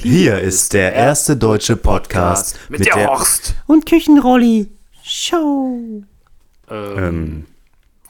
[0.00, 3.56] Hier ist der erste deutsche Podcast mit, der, Horst.
[3.66, 4.68] Und Küchenrolli.
[5.02, 6.04] Show.
[6.70, 7.46] Ähm,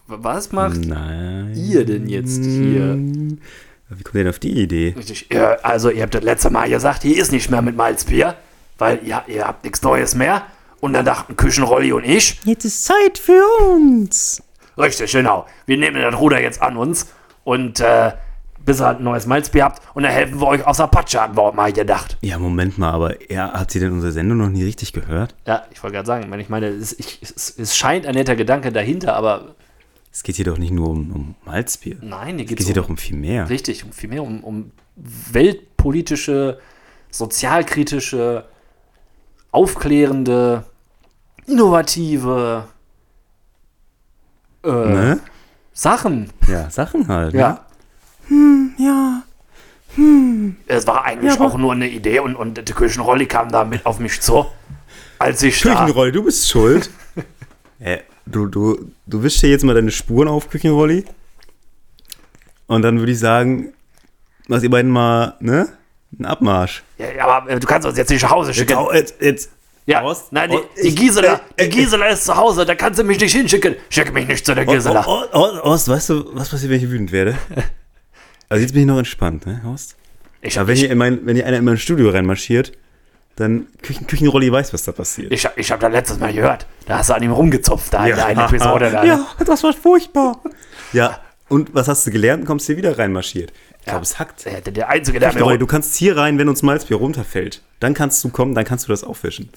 [0.06, 1.54] Was macht nein.
[1.56, 2.94] ihr denn jetzt hier?
[2.94, 4.94] Wie kommt ihr denn auf die Idee?
[4.98, 5.28] Richtig,
[5.62, 8.34] also ihr habt das letzte Mal gesagt, hier ist nicht mehr mit Malzbier,
[8.76, 10.42] weil ihr, ihr habt nichts Neues mehr.
[10.80, 13.42] Und dann dachten Küchenrolli und ich, Jetzt ist Zeit für
[13.72, 14.42] uns.
[14.76, 17.06] richtig, genau, wir nehmen das Ruder jetzt an uns
[17.44, 18.12] und äh,
[18.68, 21.20] bis ihr halt ein neues Malzbier habt und dann helfen wir euch aus der Patsche,
[21.20, 22.18] hatten wir auch mal gedacht.
[22.20, 25.34] Ja, Moment mal, aber er, hat sie denn unsere Sendung noch nie richtig gehört?
[25.46, 28.14] Ja, ich wollte gerade sagen, ich meine, ich meine es, ich, es, es scheint ein
[28.14, 29.54] netter Gedanke dahinter, aber
[30.12, 31.96] Es geht hier doch nicht nur um, um Malzbier.
[32.02, 33.48] nein, hier Es geht es hier um, doch um viel mehr.
[33.48, 36.58] Richtig, um vielmehr um, um weltpolitische,
[37.10, 38.44] sozialkritische,
[39.50, 40.64] aufklärende,
[41.46, 42.64] innovative
[44.62, 45.20] äh, Ne?
[45.72, 46.30] Sachen.
[46.48, 47.32] Ja, Sachen halt.
[47.32, 47.58] Ne?
[48.30, 48.36] Ja.
[48.78, 49.22] Ja.
[50.66, 53.84] Es war eigentlich Ja, auch nur eine Idee und, und der Küchenrolli kam da mit
[53.86, 54.46] auf mich zu.
[55.18, 56.90] Als ich da, Küchenrolli, du bist schuld.
[57.80, 61.04] äh, du, du, du wischst hier jetzt mal deine Spuren auf, Küchenrolli.
[62.66, 63.72] Und dann würde ich sagen,
[64.46, 65.68] machst ihr beiden mal, ne?
[66.16, 66.82] Einen Abmarsch.
[66.98, 68.78] ja, ja, aber äh, du kannst uns jetzt nicht nach Hause schicken.
[68.92, 69.50] Jetzt, jetzt, jetzt.
[69.86, 72.74] Ja, Horst, nein, die, Horst, die ich- Gisela, äh, die Gisela ist zu Hause, da
[72.74, 73.74] kannst du mich nicht hinschicken.
[73.88, 75.02] Schick mich nicht zu der Gisela.
[75.06, 77.36] Oh, oh, oh, Horst, weißt du, was passiert, wenn ich wütend werde?
[78.48, 79.96] Also jetzt bin ich noch entspannt, ne, Horst?
[80.40, 82.72] Ich, Aber wenn ich, hier, in mein, wenn hier einer in mein Studio reinmarschiert,
[83.36, 85.32] dann Küchen, Küchenrolli weiß, was da passiert.
[85.32, 88.16] ich, ich habe da letztes Mal gehört, da hast du an ihm rumgezupft, da in
[88.16, 88.90] der einen Episode.
[88.90, 90.40] Da, Ja, das war furchtbar.
[90.92, 92.46] Ja, und was hast du gelernt?
[92.46, 93.52] Kommst hier wieder reinmarschiert.
[93.80, 94.44] Ich glaube, es hackt.
[94.44, 97.62] Der, der, der Einzige, der Küchenrolli, du kannst hier rein, wenn uns Malzbier runterfällt.
[97.80, 99.50] Dann kannst du kommen, dann kannst du das aufwischen.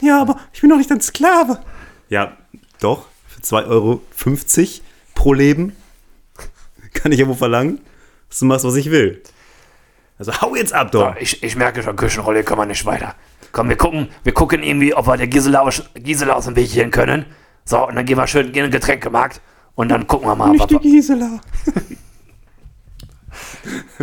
[0.00, 1.60] Ja, aber ich bin doch nicht ein Sklave.
[2.08, 2.36] Ja,
[2.80, 4.00] doch, für 2,50 Euro
[5.14, 5.74] pro Leben
[6.96, 7.80] kann ich ja wohl verlangen,
[8.28, 9.22] dass du machst, was ich will.
[10.18, 11.14] Also hau jetzt ab, doch.
[11.14, 13.14] Ja, ich, ich merke schon, Küchenrolle können wir nicht weiter.
[13.52, 16.72] Komm, wir gucken, wir gucken irgendwie, ob wir der Gisela aus, Gisela aus dem Weg
[16.72, 17.26] gehen können.
[17.64, 19.40] So, und dann gehen wir schön in den Getränkemarkt
[19.74, 21.40] und dann gucken wir mal, Nicht die Gisela.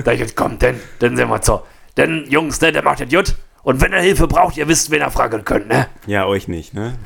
[0.04, 0.62] da jetzt kommt.
[0.62, 1.62] Denn, dann sehen wir zu.
[1.98, 3.36] Denn, Jungs, ne, der macht das gut.
[3.64, 5.88] Und wenn er Hilfe braucht, ihr wisst, wen ihr fragen könnt, ne?
[6.06, 6.98] Ja, euch nicht, ne?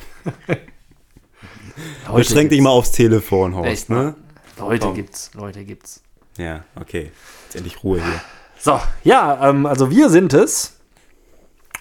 [2.12, 4.16] Beschränk dich mal aufs Telefon, Horst, Echt, ne?
[4.58, 4.94] Leute Komm.
[4.94, 6.02] gibt's, Leute gibt's.
[6.36, 7.10] Ja, okay.
[7.44, 8.20] Jetzt endlich Ruhe hier.
[8.58, 10.74] So, ja, ähm, also wir sind es.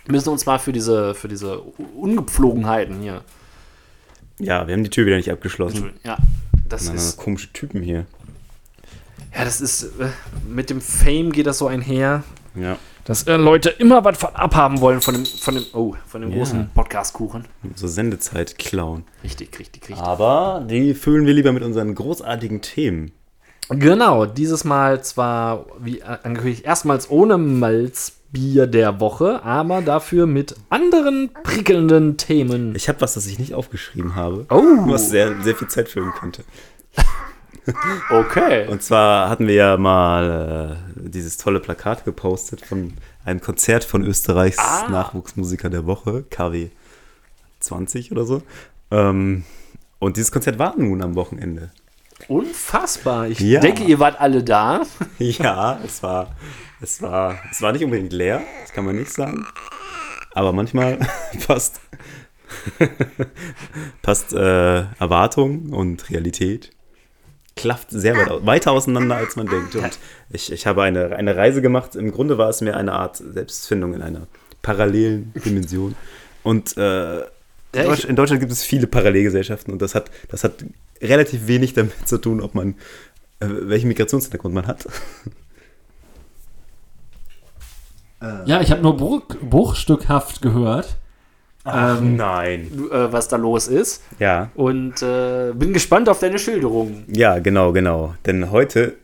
[0.07, 3.23] Müssen uns mal für diese, für diese Ungepflogenheiten hier.
[4.39, 5.93] Ja, wir haben die Tür wieder nicht abgeschlossen.
[6.03, 6.17] Ja,
[6.69, 7.17] das Na, ist.
[7.17, 8.05] komische Typen hier.
[9.35, 9.83] Ja, das ist.
[9.99, 10.09] Äh,
[10.47, 12.23] mit dem Fame geht das so einher,
[12.55, 12.77] Ja.
[13.07, 16.29] Dass äh, Leute immer was von abhaben wollen von dem, von dem, oh, von dem
[16.31, 16.38] Ja.
[16.38, 17.45] großen Podcast-Kuchen.
[17.73, 19.06] So Sendezeit klauen.
[19.23, 20.06] Richtig, richtig, richtig.
[20.06, 23.13] Aber die füllen wir lieber mit unseren großartigen Themen.
[23.69, 31.29] Genau, dieses Mal zwar, wie angekündigt, erstmals ohne Malzbier der Woche, aber dafür mit anderen
[31.44, 32.75] prickelnden Themen.
[32.75, 34.46] Ich habe was, das ich nicht aufgeschrieben habe.
[34.50, 34.62] Oh.
[34.91, 36.44] Was sehr, sehr viel Zeit füllen könnte.
[38.09, 38.67] Okay.
[38.67, 42.94] Und zwar hatten wir ja mal äh, dieses tolle Plakat gepostet von
[43.25, 44.88] einem Konzert von Österreichs Ah.
[44.89, 46.69] Nachwuchsmusiker der Woche, KW
[47.59, 48.41] 20 oder so.
[48.91, 49.44] Ähm,
[50.00, 51.72] und dieses Konzert war nun am Wochenende.
[52.28, 53.28] Unfassbar.
[53.28, 53.59] Ich Ja.
[53.59, 54.81] denke, ihr wart alle da.
[55.19, 56.35] Ja, es war,
[56.81, 59.45] es war, es war nicht unbedingt leer, das kann man nicht sagen.
[60.34, 60.99] Aber manchmal
[61.47, 61.79] passt,
[64.01, 66.72] passt äh, Erwartung und Realität
[67.57, 69.75] klafft sehr weit weiter auseinander, als man denkt.
[69.75, 71.95] Und ich, ich habe eine, eine Reise gemacht.
[71.95, 74.28] Im Grunde war es mir eine Art Selbstfindung in einer
[74.62, 75.96] parallelen Dimension.
[76.44, 76.81] Und äh,
[77.19, 77.23] Ja,
[77.73, 80.53] in Deutsch- ich- in Deutschland gibt es viele Parallelgesellschaften und das hat, das hat
[81.01, 82.75] relativ wenig damit zu tun, ob man
[83.40, 84.88] äh, welchen Migrationshintergrund man hat.
[88.46, 90.96] Ja, ich habe nur bruch, bruchstückhaft gehört.
[91.73, 92.72] Ähm, Nein.
[92.91, 94.03] äh, was da los ist.
[94.19, 97.03] Ja, Und äh, bin gespannt auf deine Schilderung.
[97.07, 98.16] ja, genau, genau.
[98.25, 98.95] Denn heute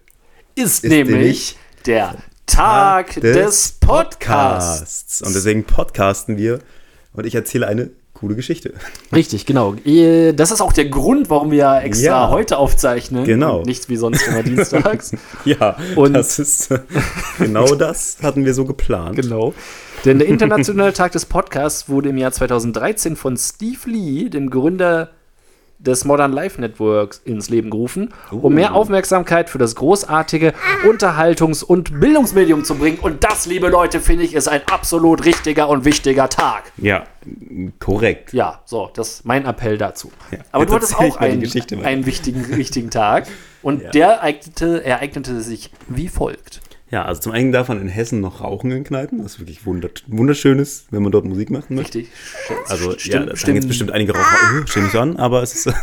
[0.55, 2.15] Ist, Ist nämlich nämlich der
[2.45, 5.21] Tag des, Podcasts.
[5.21, 6.59] Und deswegen podcasten wir
[7.13, 8.73] und ich erzähle eine coole Geschichte.
[9.13, 9.75] Richtig, genau.
[9.85, 12.29] Eh, Das ist auch der Grund, warum wir ja extra Ja.
[12.29, 13.25] heute aufzeichnen.
[13.25, 13.63] Genau.
[13.63, 15.11] Nicht wie sonst immer dienstags.
[15.45, 16.79] Ja, Und- das ist äh,
[17.39, 19.15] genau das hatten wir so geplant.
[19.17, 19.53] Genau.
[20.05, 25.09] Denn der Internationale Tag des Podcasts wurde im Jahr 2013 von Steve Lee, dem Gründer
[25.85, 30.53] des Modern Life Networks, ins Leben gerufen, um mehr Aufmerksamkeit für das großartige
[30.87, 32.99] Unterhaltungs- und Bildungsmedium zu bringen.
[32.99, 36.71] Und das, liebe Leute, finde ich, ist ein absolut richtiger und wichtiger Tag.
[36.77, 37.03] Ja,
[37.79, 38.31] korrekt.
[38.33, 40.11] Ja, so, das ist mein Appell dazu.
[40.31, 41.43] Ja, Aber du hattest auch einen,
[41.83, 43.27] einen wichtigen, wichtigen Tag.
[43.61, 43.89] Und Ja.
[43.91, 46.59] der eignete, ereignete sich wie folgt.
[46.93, 49.89] Ja, also zum einen darf man in Hessen noch rauchen in Kneipen, was wirklich wunder
[50.05, 51.97] wunderschön ist, wenn man dort Musik machen möchte.
[51.97, 52.13] Richtig.
[52.67, 55.55] Also ja, Stimmt, da sagen jetzt bestimmt einige Raucher, oh, nicht so an, aber es
[55.55, 55.73] ist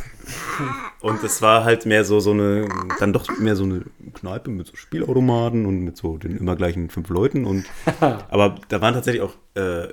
[1.01, 2.69] und es war halt mehr so so eine
[3.01, 3.83] dann doch mehr so eine
[4.15, 7.65] Kneipe mit so Spielautomaten und mit so den immer gleichen fünf Leuten und
[8.01, 9.91] aber da waren tatsächlich auch äh, äh,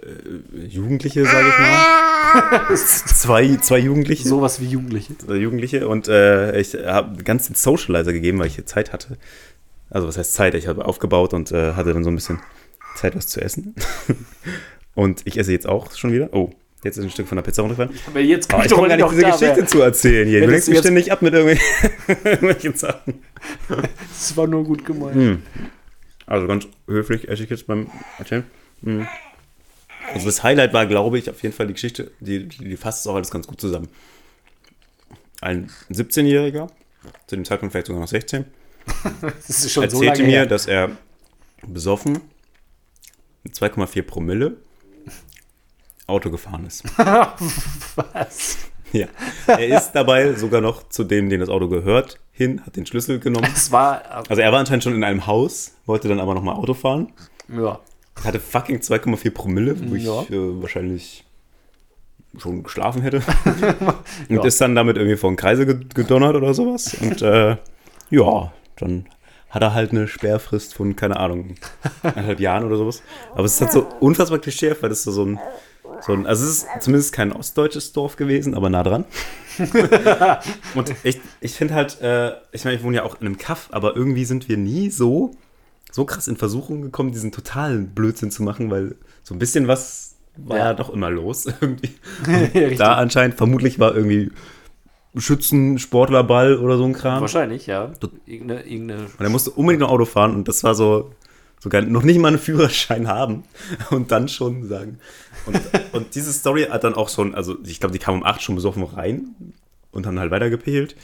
[0.67, 5.15] Jugendliche, sage ich mal, zwei zwei Jugendliche, Sowas wie Jugendliche.
[5.33, 9.17] Jugendliche und äh, ich habe ganz den Socializer gegeben, weil ich hier Zeit hatte.
[9.89, 10.53] Also was heißt Zeit?
[10.53, 12.39] Ich habe aufgebaut und äh, hatte dann so ein bisschen
[12.95, 13.75] Zeit, was zu essen.
[14.95, 16.29] und ich esse jetzt auch schon wieder.
[16.33, 16.51] Oh,
[16.83, 17.99] jetzt ist ein Stück von der Pizza runtergefallen.
[18.07, 20.41] Aber jetzt Aber ich komme gar nicht diese Geschichte zu erzählen hier.
[20.41, 21.91] Du lenkst mich ständig ab mit irgendwelchen,
[22.23, 23.21] irgendwelchen Sachen.
[24.09, 25.15] Das war nur gut gemeint.
[25.15, 25.43] Hm.
[26.25, 27.87] Also ganz höflich esse ich jetzt beim
[28.17, 28.43] Erzählen.
[28.83, 29.07] Hm.
[30.13, 33.01] Also das Highlight war, glaube ich, auf jeden Fall die Geschichte, die, die, die fasst
[33.01, 33.89] es auch alles ganz gut zusammen.
[35.41, 36.67] Ein 17-Jähriger,
[37.27, 38.45] zu dem Zeitpunkt vielleicht sogar noch 16,
[39.21, 40.45] Das ist schon so erzählte lange mir, her.
[40.45, 40.91] dass er
[41.65, 42.19] besoffen
[43.43, 44.57] mit 2,4 Promille
[46.07, 46.83] Auto gefahren ist.
[47.95, 48.57] Was?
[48.93, 49.07] ja.
[49.47, 53.19] Er ist dabei sogar noch zu dem, den das Auto gehört, hin, hat den Schlüssel
[53.19, 53.49] genommen.
[53.53, 56.73] Es war, Also er war anscheinend schon in einem Haus, wollte dann aber nochmal Auto
[56.73, 57.11] fahren.
[57.49, 57.79] ja.
[58.23, 60.21] Hatte fucking 2,4 Promille, wo Ja.
[60.23, 61.23] ich äh, wahrscheinlich
[62.39, 63.21] schon geschlafen hätte.
[64.29, 64.43] Und Ja.
[64.43, 66.95] ist dann damit irgendwie vor den Kreise ge- gedonnert oder sowas.
[66.99, 67.57] Und äh,
[68.09, 68.51] ja,
[68.81, 69.05] dann
[69.49, 71.55] hat er halt eine Sperrfrist von, keine Ahnung,
[72.03, 73.01] eineinhalb Jahren oder sowas.
[73.33, 75.39] Aber es ist halt so unfassbar klischeehaft, weil das so ein,
[76.01, 79.05] so ein, also es ist zumindest kein ostdeutsches Dorf gewesen, aber nah dran.
[80.75, 83.69] Und ich, ich finde halt, äh, ich meine, ich wohne ja auch in einem Kaff,
[83.71, 85.31] aber irgendwie sind wir nie so,
[85.91, 90.15] so krass in Versuchung gekommen, diesen totalen Blödsinn zu machen, weil so ein bisschen was
[90.35, 90.73] war ja, Ja.
[90.73, 92.75] doch immer los irgendwie.
[92.77, 94.31] Da anscheinend, vermutlich war irgendwie
[95.15, 97.21] Schützen, Sportlerball oder so ein Kram.
[97.21, 97.91] Wahrscheinlich, ja.
[98.25, 101.11] Irgendeine, irgendeine Und er musste unbedingt noch Auto fahren und das war so,
[101.59, 103.43] sogar noch nicht mal einen Führerschein haben
[103.89, 104.99] und dann schon sagen.
[105.45, 105.61] Und,
[105.93, 108.55] und diese Story hat dann auch schon, also ich glaube, die kam um 8 schon
[108.55, 109.35] besoffen rein
[109.91, 110.95] und haben halt weitergepegelt.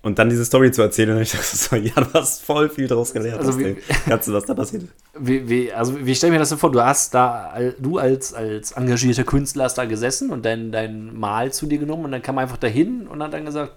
[0.00, 2.86] Und dann diese Story zu erzählen, und ich dachte so, ja, du hast voll viel
[2.86, 3.38] daraus gelernt.
[3.38, 4.84] Also aus wie- dem Ganzen, was da passiert.
[5.18, 6.70] Wie, wie, also wie stell mir das denn vor?
[6.70, 11.52] Du hast da, du als, als engagierter Künstler hast da gesessen und dein, dein Mal
[11.52, 13.72] zu dir genommen und dann kam man einfach dahin und hat dann gesagt,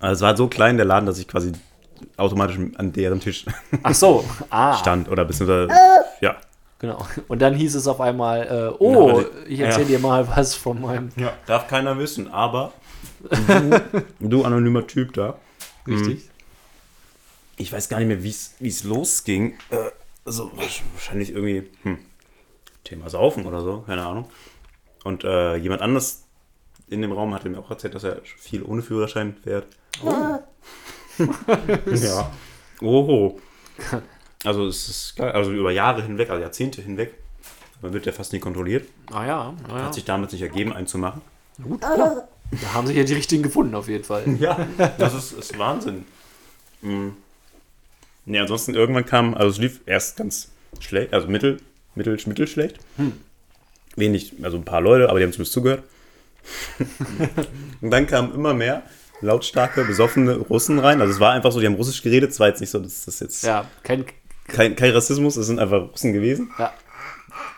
[0.00, 1.52] Also es war so klein der Laden, dass ich quasi
[2.16, 3.44] automatisch an deren Tisch
[3.84, 5.68] ach so, ah, stand oder beziehungsweise,
[6.20, 6.34] ja.
[6.80, 7.06] genau.
[7.28, 9.98] Und dann hieß es auf einmal, äh, oh, Ja, also- ich erzähle ja.
[9.98, 11.32] dir mal was von meinem, ja.
[11.46, 12.72] Darf keiner wissen, aber
[13.20, 15.34] du, du anonymer Typ da,
[15.86, 16.30] richtig?
[17.60, 19.58] ich weiß gar nicht mehr, wie es losging.
[19.70, 19.90] Äh,
[20.24, 20.50] also
[20.94, 21.98] wahrscheinlich irgendwie hm,
[22.84, 24.30] Thema Saufen oder so, keine Ahnung.
[25.04, 26.24] Und äh, jemand anders
[26.88, 29.66] in dem Raum hatte mir auch erzählt, dass er viel ohne Führerschein fährt.
[31.86, 32.32] ja.
[32.80, 33.40] Oho.
[34.44, 35.32] Also es ist geil.
[35.32, 37.14] Also über Jahre hinweg, also Jahrzehnte hinweg.
[37.82, 38.88] Man wird ja fast nie kontrolliert.
[39.12, 39.84] Ah ja, ah, ja.
[39.84, 41.22] Hat sich damals nicht ergeben, einen zu machen.
[41.62, 42.28] gut, klar.
[42.50, 44.24] Da haben sich ja die richtigen gefunden auf jeden Fall.
[44.40, 44.66] Ja,
[44.98, 46.04] das ist, ist Wahnsinn.
[46.82, 47.14] Mhm.
[48.26, 50.48] Nee, ansonsten irgendwann kam, also es lief erst ganz
[50.78, 51.58] schlecht, also mittel,
[51.94, 52.78] mittel, mittelschlecht.
[53.96, 55.82] Wenig, also ein paar Leute, aber die haben zumindest zugehört.
[57.80, 58.82] Und dann kamen immer mehr
[59.20, 61.00] lautstarke, besoffene Russen rein.
[61.00, 62.30] Also es war einfach so, die haben Russisch geredet.
[62.30, 64.04] Es war jetzt nicht so, dass das jetzt Ja, kein,
[64.48, 66.50] kein, kein Rassismus, es sind einfach Russen gewesen.
[66.58, 66.72] ja.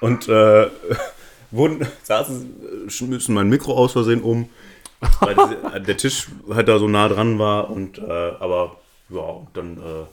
[0.01, 0.69] Und äh,
[1.51, 4.49] wurden, saßen, schmissen mein Mikro aus Versehen um,
[5.21, 7.71] weil diese, der Tisch halt da so nah dran war.
[7.71, 8.77] Und äh, aber
[9.11, 10.07] ja, dann äh,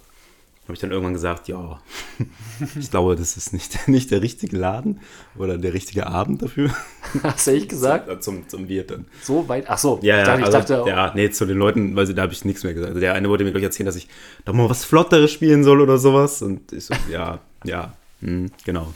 [0.69, 1.79] habe ich dann irgendwann gesagt, ja,
[2.79, 5.00] ich glaube, das ist nicht, nicht der richtige Laden
[5.36, 6.69] oder der richtige Abend dafür.
[7.24, 8.08] Hast du echt gesagt?
[8.08, 9.05] Äh, Zum, zum Bier dann.
[9.24, 9.65] So weit?
[9.67, 12.05] Ach so, Ja, ich ja, dachte, ich also, dachte ja, nee, zu den Leuten, weil
[12.05, 12.89] sie, da habe ich nichts mehr gesagt.
[12.89, 14.08] Also der eine wollte mir gleich erzählen, dass ich
[14.46, 16.43] doch mal was Flotteres spielen soll oder sowas.
[16.43, 18.93] Und ich so, ja, ja, hm, genau.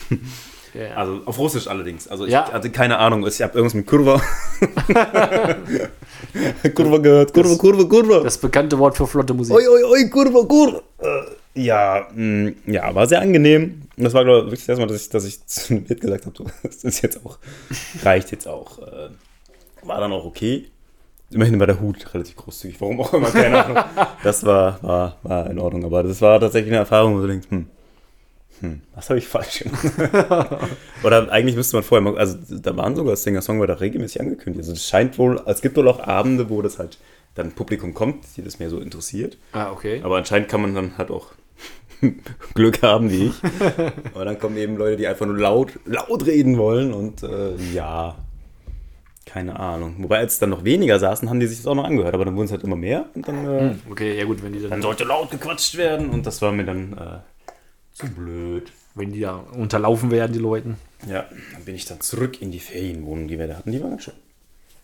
[0.73, 0.95] Ja, ja.
[0.95, 2.07] Also auf Russisch allerdings.
[2.07, 2.51] Also ich Ja.
[2.51, 3.25] hatte keine Ahnung.
[3.27, 4.21] Ich habe irgendwas mit Kurva.
[6.75, 7.33] Kurva gehört.
[7.33, 8.19] Kurva, Kurva, Kurva.
[8.23, 9.55] das bekannte Wort für flotte Musik.
[9.55, 10.81] Oi, oi, oi, Kurva, Kurva.
[10.99, 13.81] Äh, ja, mh, ja, war sehr angenehm.
[13.95, 15.89] Und das war, glaube ich, wirklich das erste Mal, dass ich, dass ich zu dem
[15.89, 17.37] Wirt gesagt habe, das ist jetzt auch,
[18.03, 18.79] reicht jetzt auch.
[18.79, 19.09] Äh,
[19.83, 20.65] war dann auch okay.
[21.29, 23.83] Immerhin war der Hut relativ großzügig, warum auch immer, keine Ahnung.
[24.23, 27.47] Das war, war, war in Ordnung, aber das war tatsächlich eine Erfahrung, wo du denkst,
[27.49, 27.67] hm,
[28.63, 29.85] hm, was habe ich falsch gemacht?
[31.03, 34.61] Oder eigentlich müsste man vorher mal, also da waren sogar Singer-Songwriter regelmäßig angekündigt.
[34.63, 36.97] Also es scheint wohl, es gibt wohl auch Abende, wo das halt
[37.35, 39.37] dann Publikum kommt, die das mehr so interessiert.
[39.51, 40.01] Ah, okay.
[40.03, 41.27] Aber anscheinend kann man dann halt auch
[42.53, 43.33] Glück haben wie ich.
[44.13, 48.15] Aber dann kommen eben Leute, die einfach nur laut, laut reden wollen und äh, ja,
[49.25, 49.95] keine Ahnung.
[49.99, 52.35] Wobei als dann noch weniger saßen, haben die sich das auch noch angehört, aber dann
[52.35, 54.69] wurden es halt immer mehr und dann, äh, Hm, Okay, ja gut, wenn die dann.
[54.69, 57.19] dann sollte laut gequatscht werden und das war mir dann, äh,
[57.93, 58.71] Zu blöd.
[58.95, 60.77] wenn die da unterlaufen werden, die Leuten.
[61.07, 63.71] Ja, dann bin ich dann zurück in die Ferienwohnung, die wir da hatten.
[63.71, 64.13] Die war ganz schön.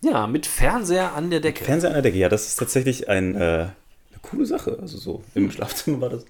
[0.02, 1.64] Ja, mit Fernseher an der Decke.
[1.64, 3.72] Fernseher an der Decke, ja, das ist tatsächlich ein, äh, eine
[4.22, 4.78] coole Sache.
[4.80, 6.24] Also so im Schlafzimmer war das.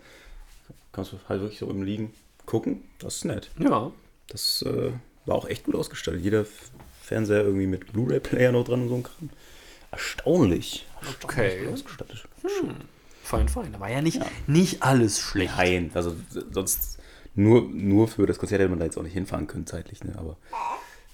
[0.93, 2.13] Kannst du halt wirklich so im Liegen
[2.47, 2.83] gucken.
[2.99, 3.51] Das ist nett.
[3.59, 3.93] ja.
[4.29, 4.93] Das äh,
[5.27, 6.23] war auch echt gut ausgestattet.
[6.23, 6.45] Jeder
[7.03, 9.31] Fernseher irgendwie mit Blu-ray-Player noch dran und so ein Kram.
[9.91, 10.87] Erstaunlich.
[11.25, 11.47] Okay.
[11.47, 12.29] Erstaunlich ausgestattet.
[13.31, 13.73] Fein, fein.
[13.73, 15.55] Da war ja nicht, nicht alles schlecht.
[15.57, 16.17] Nein, also
[16.51, 16.99] sonst
[17.37, 20.15] nur, nur für das Konzert hätte man da jetzt auch nicht hinfahren können zeitlich, ne?
[20.19, 20.37] aber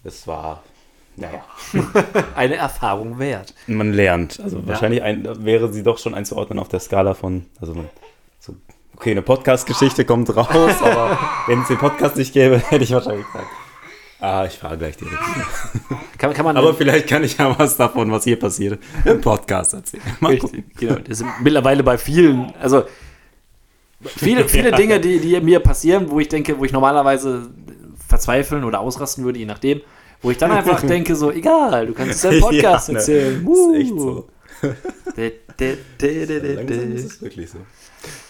[0.03, 0.63] es war,
[1.17, 1.45] naja,
[2.35, 3.55] Eine Erfahrung wert.
[3.67, 4.41] man lernt.
[4.41, 7.85] Also wahrscheinlich ein, wäre sie doch schon einzuordnen auf der Skala von, also
[8.41, 8.57] so,
[8.95, 11.19] okay, eine Podcast-Geschichte kommt raus, aber
[11.49, 13.47] wenn es den Podcast nicht gäbe, hätte ich wahrscheinlich gesagt,
[14.21, 15.19] ah, ich fahre gleich direkt.
[16.19, 19.75] Kann, kann man Aber vielleicht kann ich ja was davon, was hier passiert, im Podcast
[19.75, 20.03] erzählen.
[20.21, 20.61] Mal gucken.
[20.61, 20.97] Richtig, genau.
[21.07, 22.85] Das sind mittlerweile bei vielen, also
[24.01, 27.51] viele, viele Dinge, die, die mir passieren, wo ich denke, wo ich normalerweise
[28.09, 29.83] verzweifeln oder ausrasten würde, je nachdem,
[30.23, 32.99] wo ich dann einfach denke, so, egal, du kannst es ja im Podcast Ja, ne?
[33.01, 33.47] erzählen.
[33.47, 34.29] Das ist echt so.
[35.17, 37.59] De, de, de, de, de, Langsam ist es wirklich so.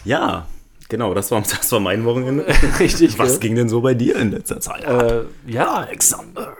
[0.04, 0.46] Ja,
[0.88, 2.46] genau, das war, das war mein Wochenende.
[2.78, 3.18] Richtig.
[3.18, 3.40] Was gell?
[3.40, 4.84] ging denn so bei dir in letzter Zeit?
[4.84, 6.56] Äh, ja, Alexander.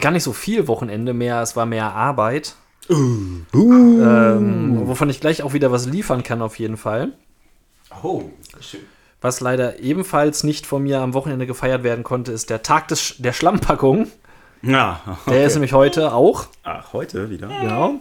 [0.00, 2.54] gar nicht so viel Wochenende mehr, es war mehr Arbeit.
[2.90, 3.40] Uh.
[3.54, 7.12] Ähm, wovon ich gleich auch wieder was liefern kann, auf jeden Fall.
[8.02, 8.24] Oh,
[8.60, 8.80] schön.
[9.20, 13.14] Was leider ebenfalls nicht von mir am Wochenende gefeiert werden konnte, ist der Tag des,
[13.18, 14.08] der Schlammpackung.
[14.60, 16.46] Ja, Der ist nämlich heute auch.
[16.62, 17.48] Ach, heute wieder?
[17.48, 18.00] Genau.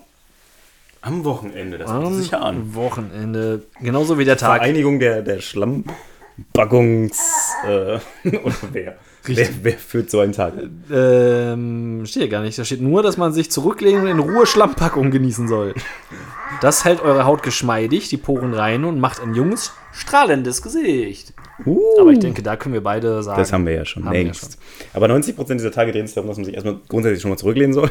[1.05, 2.55] Am Wochenende, das bietet sich ja an.
[2.55, 3.63] Am Wochenende.
[3.81, 4.61] Genauso wie der Tag.
[4.61, 7.19] Vereinigung der, der Schlammbaggungs...
[7.67, 7.99] Äh,
[8.37, 8.95] oder wer?
[9.25, 10.53] Wer, wer führt so einen Tag?
[10.89, 12.57] Ähm, steht ja gar nicht.
[12.57, 15.73] Da steht nur, dass man sich zurücklegen und in Ruhe Schlammpackung genießen soll.
[16.61, 21.33] Das hält eure Haut geschmeidig, die Poren rein und macht ein junges, strahlendes Gesicht.
[21.99, 23.39] Aber ich denke, da können wir beide sagen.
[23.39, 24.57] Das haben wir ja schon wir ja längst.
[24.93, 27.73] Aber 90% dieser Tage drehen sich darum, dass man sich erstmal grundsätzlich schon mal zurücklehnen
[27.73, 27.89] soll.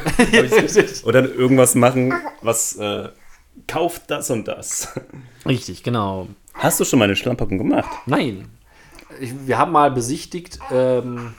[1.03, 3.09] Oder irgendwas machen, was äh,
[3.67, 4.89] kauft das und das.
[5.45, 6.27] Richtig, genau.
[6.53, 7.89] Hast du schon mal eine Schlammpackung gemacht?
[8.05, 8.49] Nein.
[9.19, 11.33] Ich, wir haben mal besichtigt ähm,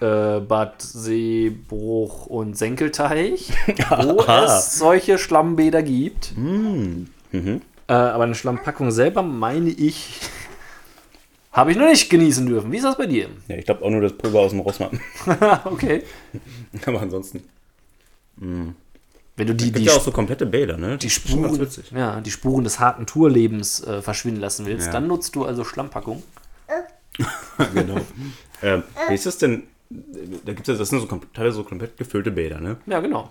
[0.00, 3.52] äh, Bad Seebruch und Senkelteich,
[3.90, 6.36] wo es solche Schlammbäder gibt.
[6.36, 7.08] Mhm.
[7.32, 10.20] Äh, aber eine Schlammpackung selber, meine ich,
[11.52, 12.70] habe ich noch nicht genießen dürfen.
[12.72, 13.28] Wie ist das bei dir?
[13.48, 15.00] Ja, ich glaube auch nur das Pulver aus dem Rossmann.
[15.64, 16.02] okay.
[16.86, 17.42] Aber ansonsten.
[18.40, 20.96] Wenn du die, Gibt die, ja auch so komplette Bäder, ne?
[20.98, 21.90] die, Spuren, witzig.
[21.92, 24.92] ja, die Spuren des harten Tourlebens äh, verschwinden lassen willst, Ja.
[24.92, 26.22] dann nutzt du also Schlammpackung.
[27.74, 27.96] genau.
[28.62, 29.64] ähm, wie ist das denn?
[30.44, 32.76] Da gibt es das sind so kom- teilweise so komplett gefüllte Bäder, ne?
[32.86, 33.30] Ja, genau.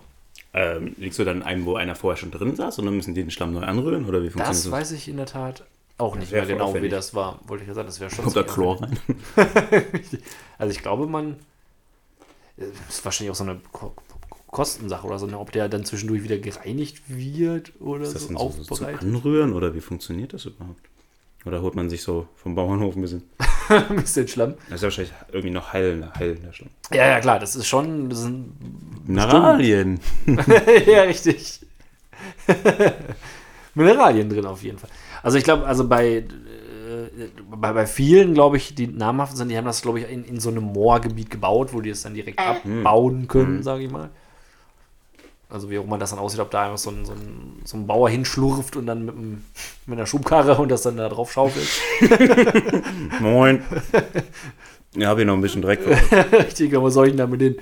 [0.52, 3.14] Ähm, liegst du dann in einem, wo einer vorher schon drin saß und dann müssen
[3.14, 4.04] die den Schlamm neu anrühren?
[4.06, 4.72] Oder wie funktioniert Das das?
[4.72, 5.64] weiß ich in der Tat
[5.98, 7.40] auch nicht mehr genau, wie das war.
[7.46, 8.98] Wollte ich ja sagen, das wäre schon Kommt da Chlor rein?
[10.58, 11.36] Also ich glaube, man.
[12.56, 13.92] äh, ist wahrscheinlich auch so eine Ko
[14.30, 18.22] Ko- Kostensache oder so, ne, ob der dann zwischendurch wieder gereinigt wird oder Ist das
[18.22, 18.86] so denn so, so zum.
[18.86, 20.80] Anrühren oder wie funktioniert das überhaupt?
[21.44, 23.22] Oder holt man sich so vom Bauernhof ein bisschen?
[23.68, 24.54] Ein bisschen Schlamm.
[24.70, 26.70] Das ist ja wahrscheinlich irgendwie noch heilender, heilender Schlamm.
[26.92, 28.08] Ja, ja, klar, das ist schon.
[28.08, 28.54] Das sind,
[29.06, 30.00] Mineralien.
[30.86, 31.60] ja, richtig.
[33.74, 34.90] Mineralien drin auf jeden Fall.
[35.22, 36.24] Also ich glaube, also bei, äh,
[37.50, 40.40] bei, bei vielen, glaube ich, die namhaft sind, die haben das, glaube ich, in, in
[40.40, 44.10] so einem Moorgebiet gebaut, wo die es dann direkt abbauen können, sage ich mal.
[45.50, 47.78] Also wie auch immer das dann aussieht, ob da einfach so ein, so ein, so
[47.78, 49.44] ein Bauer hinschlurft und dann mit, einem,
[49.86, 51.66] mit einer Schubkarre und das dann da drauf schaufelt.
[53.20, 53.62] Moin.
[54.94, 55.80] Ja, hab hier noch ein bisschen Dreck.
[56.32, 57.56] Richtig, aber was soll ich denn da mit den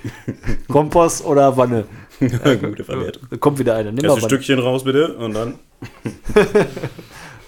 [0.67, 1.85] Kompost oder Wanne?
[2.19, 3.27] Gute Verwertung.
[3.29, 3.91] Da kommt wieder einer.
[3.91, 4.29] Nimm Erst mal ein.
[4.29, 5.13] Stückchen raus, bitte.
[5.15, 5.59] Und dann.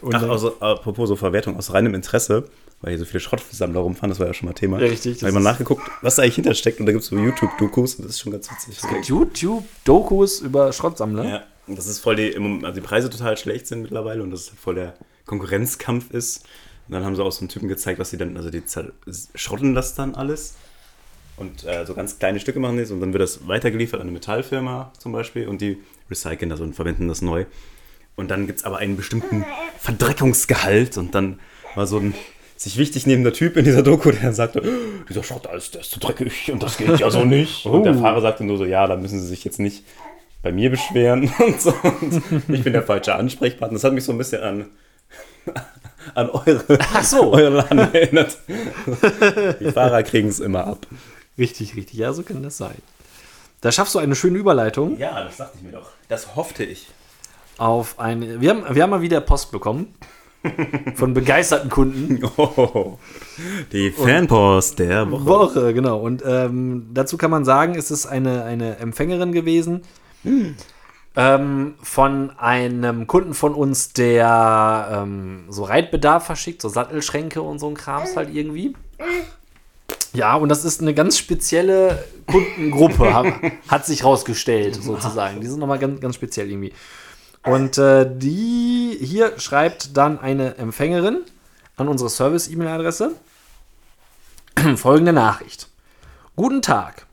[0.01, 2.45] Und Ach, also, apropos so Verwertung aus reinem Interesse,
[2.81, 4.79] weil hier so viele Schrottsammler rumfahren, das war ja schon mal Thema.
[4.79, 7.03] Ja, richtig, das Habe ich mal ist- nachgeguckt, was da eigentlich hintersteckt und da gibt
[7.03, 9.07] es so YouTube-Dokus und das ist schon ganz witzig.
[9.07, 11.25] YouTube-Dokus über Schrottsammler.
[11.25, 14.49] Ja, und das ist voll die, also die Preise total schlecht sind mittlerweile und das
[14.49, 14.93] voll der
[15.25, 16.45] Konkurrenzkampf ist.
[16.87, 18.63] Und dann haben sie auch so einen Typen gezeigt, was sie dann, also die
[19.35, 20.55] schrotten das dann alles
[21.37, 24.11] und äh, so ganz kleine Stücke machen das und dann wird das weitergeliefert an eine
[24.13, 25.77] Metallfirma zum Beispiel und die
[26.09, 27.45] recyceln das und verwenden das neu.
[28.19, 29.45] Und dann gibt es aber einen bestimmten
[29.79, 31.39] Verdreckungsgehalt und dann
[31.75, 32.13] war so ein
[32.57, 35.79] sich wichtig nehmender Typ in dieser Doku, der sagte, "Oh, dieser Schrott, der ist, der
[35.81, 37.65] ist zu dreckig und das geht ja so nicht.
[37.65, 39.85] Und der Fahrer sagte nur so, ja, da müssen Sie sich jetzt nicht
[40.43, 41.73] bei mir beschweren und so.
[42.01, 43.77] Und ich bin der falsche Ansprechpartner.
[43.77, 44.65] Das hat mich so ein bisschen an,
[46.15, 47.31] an eure, Ach so.
[47.31, 48.37] euren Laden erinnert.
[49.61, 50.85] Die Fahrer kriegen es immer ab.
[51.37, 51.97] Richtig, richtig.
[51.97, 52.75] Ja, so kann das sein.
[53.61, 55.91] Da schaffst du eine schöne Überleitung Ja, das dachte ich mir doch.
[56.09, 56.87] Das hoffte ich.
[57.59, 58.41] Auf eine.
[58.41, 59.93] Wir haben, wir haben mal wieder Post bekommen.
[60.95, 62.23] von begeisterten Kunden.
[62.37, 62.97] Oh,
[63.73, 65.25] die Fanpost der Woche.
[65.25, 65.99] Woche, genau.
[65.99, 69.81] Und ähm, dazu kann man sagen, es ist eine, eine Empfängerin gewesen
[71.15, 77.67] ähm, von einem Kunden von uns, der ähm, so Reitbedarf verschickt, so Sattelschränke und so
[77.67, 78.73] ein Krams halt irgendwie.
[80.13, 83.27] Ja, und das ist eine ganz spezielle Kundengruppe, hat,
[83.67, 85.41] hat sich rausgestellt, sozusagen.
[85.41, 86.73] Die sind nochmal ganz, ganz speziell irgendwie.
[87.49, 91.21] Und äh, die hier schreibt dann eine Empfängerin
[91.77, 93.13] an unsere Service-E-Mail-Adresse
[94.75, 95.67] folgende Nachricht.
[96.35, 97.05] Guten Tag.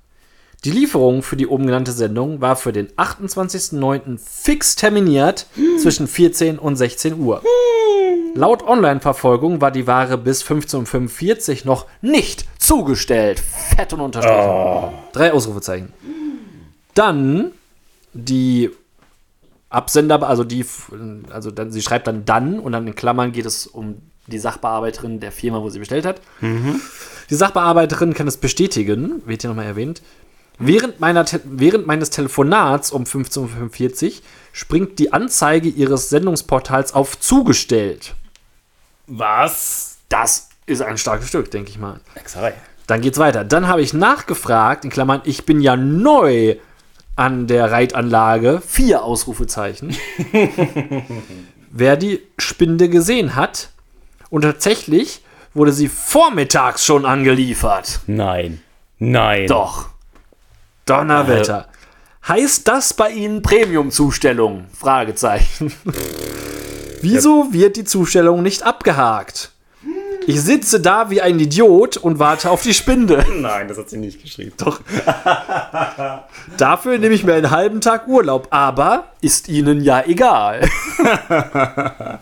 [0.64, 4.18] Die Lieferung für die oben genannte Sendung war für den 28.09.
[4.18, 5.46] fix terminiert
[5.80, 7.42] zwischen 14 und 16 Uhr.
[8.34, 13.40] Laut Online-Verfolgung war die Ware bis 15.45 Uhr noch nicht zugestellt.
[13.40, 14.92] Fett und unterstrichen.
[15.12, 15.92] Drei Ausrufezeichen.
[16.94, 17.52] Dann
[18.12, 18.70] die
[19.76, 20.64] Absender, also die,
[21.30, 25.20] also dann, sie schreibt dann dann und dann in Klammern geht es um die Sachbearbeiterin
[25.20, 26.20] der Firma, wo sie bestellt hat.
[27.30, 30.02] Die Sachbearbeiterin kann es bestätigen, wird hier nochmal erwähnt.
[30.58, 34.12] Während, meiner Te während meines Telefonats um 15.45 Uhr
[34.52, 38.14] springt die Anzeige ihres Sendungsportals auf zugestellt.
[39.06, 39.98] Was?
[40.08, 42.00] Das ist ein starkes Stück, denke ich mal.
[42.14, 42.54] Hexerei.
[42.86, 43.44] Dann geht's weiter.
[43.44, 46.56] Dann habe ich nachgefragt, in Klammern, ich bin ja neu
[47.16, 49.96] an der Reitanlage, vier Ausrufezeichen,
[51.70, 53.70] wer die Spinde gesehen hat.
[54.28, 55.22] Und tatsächlich
[55.54, 58.00] wurde sie vormittags schon angeliefert.
[58.06, 58.62] Nein.
[58.98, 59.46] Nein.
[59.46, 59.88] Doch.
[60.84, 61.68] Donnerwetter.
[62.28, 64.66] Heißt das bei Ihnen Premium-Zustellung?
[64.72, 65.72] Fragezeichen.
[67.00, 69.52] Wieso wird die Zustellung nicht abgehakt?
[70.26, 73.24] Ich sitze da wie ein Idiot und warte auf die Spinde.
[73.32, 74.52] Nein, das hat sie nicht geschrieben.
[74.58, 74.80] Doch.
[76.56, 80.68] Dafür nehme ich mir einen halben Tag Urlaub, aber ist Ihnen ja egal.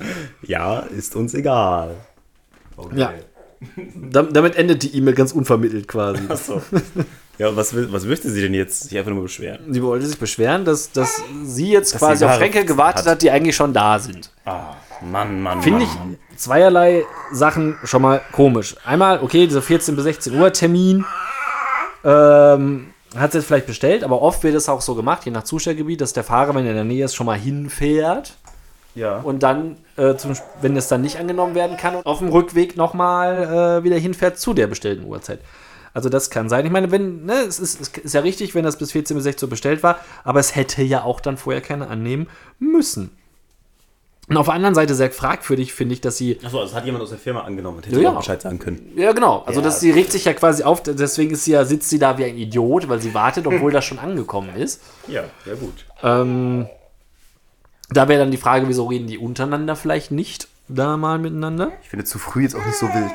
[0.47, 1.95] Ja, ist uns egal.
[2.77, 2.99] Okay.
[3.01, 3.13] Ja.
[4.11, 6.23] Dam- Damit endet die E-Mail ganz unvermittelt quasi.
[6.29, 6.61] Achso.
[7.39, 8.85] Ja, und was, was möchte sie denn jetzt?
[8.89, 9.73] Sich einfach nur beschweren.
[9.73, 13.13] Sie wollte sich beschweren, dass, dass sie jetzt Dass quasi sie auf Schränke gewartet hat.
[13.13, 14.31] hat, die eigentlich schon da sind.
[14.45, 16.19] Ah, Mann, Mann, Finde ich Mann.
[16.37, 18.77] Zweierlei Sachen schon mal komisch.
[18.85, 21.05] Einmal, okay, dieser 14 bis 16 Uhr Termin
[22.05, 25.45] ähm, hat sie jetzt vielleicht bestellt, aber oft wird es auch so gemacht, je nach
[25.45, 28.35] Zustellgebiet, dass der Fahrer, wenn er in der Nähe ist, schon mal hinfährt
[28.95, 29.19] Ja.
[29.19, 33.81] und dann, äh, zum, wenn es dann nicht angenommen werden kann, auf dem Rückweg nochmal
[33.81, 35.41] äh, wieder hinfährt zu der bestellten Uhrzeit.
[35.93, 36.67] Also das kann sein.
[36.67, 39.23] Ich meine, wenn, ne, es ist, es ist ja richtig, wenn das bis 14 bis
[39.25, 42.27] 16 Uhr bestellt war, aber es hätte ja auch dann vorher keiner annehmen
[42.59, 43.17] müssen.
[44.27, 47.03] Und auf der anderen Seite sehr fragwürdig finde ich, dass sie Achso, das hat jemand
[47.05, 48.13] aus der Firma angenommen und hätte Ja.
[48.13, 48.93] Bescheid sagen können.
[48.97, 49.43] Ja, genau.
[49.47, 49.67] Also Ja.
[49.67, 52.25] das, sie regt sich ja quasi auf, deswegen ist sie ja, sitzt sie da wie
[52.25, 54.81] ein Idiot, weil sie wartet, obwohl das schon angekommen ist.
[55.09, 55.85] Ja, ja gut.
[56.03, 56.67] Ähm,
[57.91, 61.73] da wäre dann die Frage, wieso reden die untereinander vielleicht nicht da mal miteinander?
[61.83, 63.13] Ich finde zu früh jetzt auch nicht so wild.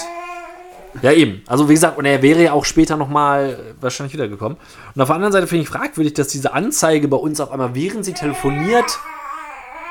[1.01, 1.41] Ja, eben.
[1.47, 4.57] Also wie gesagt, und er wäre ja auch später nochmal wahrscheinlich wiedergekommen.
[4.95, 7.73] Und auf der anderen Seite finde ich fragwürdig, dass diese Anzeige bei uns auf einmal,
[7.75, 8.99] während sie telefoniert,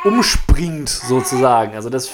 [0.04, 1.74] umspringt sozusagen.
[1.74, 2.10] Also das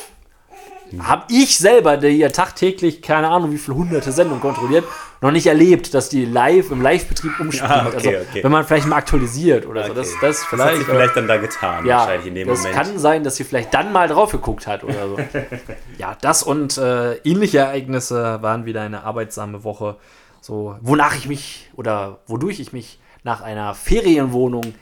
[1.01, 4.85] habe ich selber, der hier tagtäglich, keine Ahnung, wie viele hunderte Sendungen kontrolliert,
[5.20, 7.70] noch nicht erlebt, dass die live im Live-Betrieb umspringt.
[7.70, 8.44] Ah, okay, also okay.
[8.44, 9.92] wenn man vielleicht mal aktualisiert oder so.
[9.92, 10.01] Okay.
[10.01, 10.79] Das, das Das hat vielleicht.
[10.79, 12.77] sie vielleicht dann da getan, ja, wahrscheinlich in dem das Moment.
[12.77, 15.16] kann sein, dass sie vielleicht dann mal drauf geguckt hat oder so.
[15.99, 19.97] ja, das und äh, ähnliche Ereignisse waren wieder eine arbeitsame Woche.
[20.40, 24.75] So, wonach ich mich oder wodurch ich mich nach einer Ferienwohnung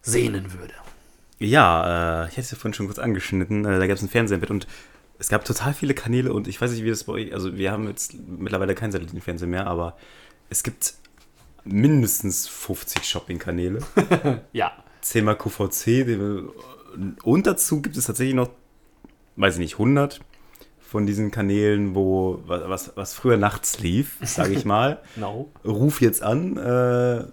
[0.00, 0.72] sehnen würde.
[1.38, 3.64] Ja, äh, ich hätte es ja vorhin schon kurz angeschnitten.
[3.64, 4.66] Äh, da gab es ein Fernsehen mit und
[5.18, 7.72] es gab total viele Kanäle und ich weiß nicht, wie das bei euch, also wir
[7.72, 9.96] haben jetzt mittlerweile kein Satellitenfernsehen mehr, aber
[10.50, 10.94] es gibt
[11.64, 13.80] mindestens 50 Shopping-Kanäle.
[14.52, 14.72] Ja.
[15.00, 16.48] 10 mal QVC.
[17.22, 18.50] Und dazu gibt es tatsächlich noch,
[19.36, 20.20] weiß ich nicht, 100
[20.80, 25.02] von diesen Kanälen, wo was, was früher nachts lief, sage ich mal.
[25.16, 25.50] No.
[25.64, 27.24] Ruf jetzt an, äh,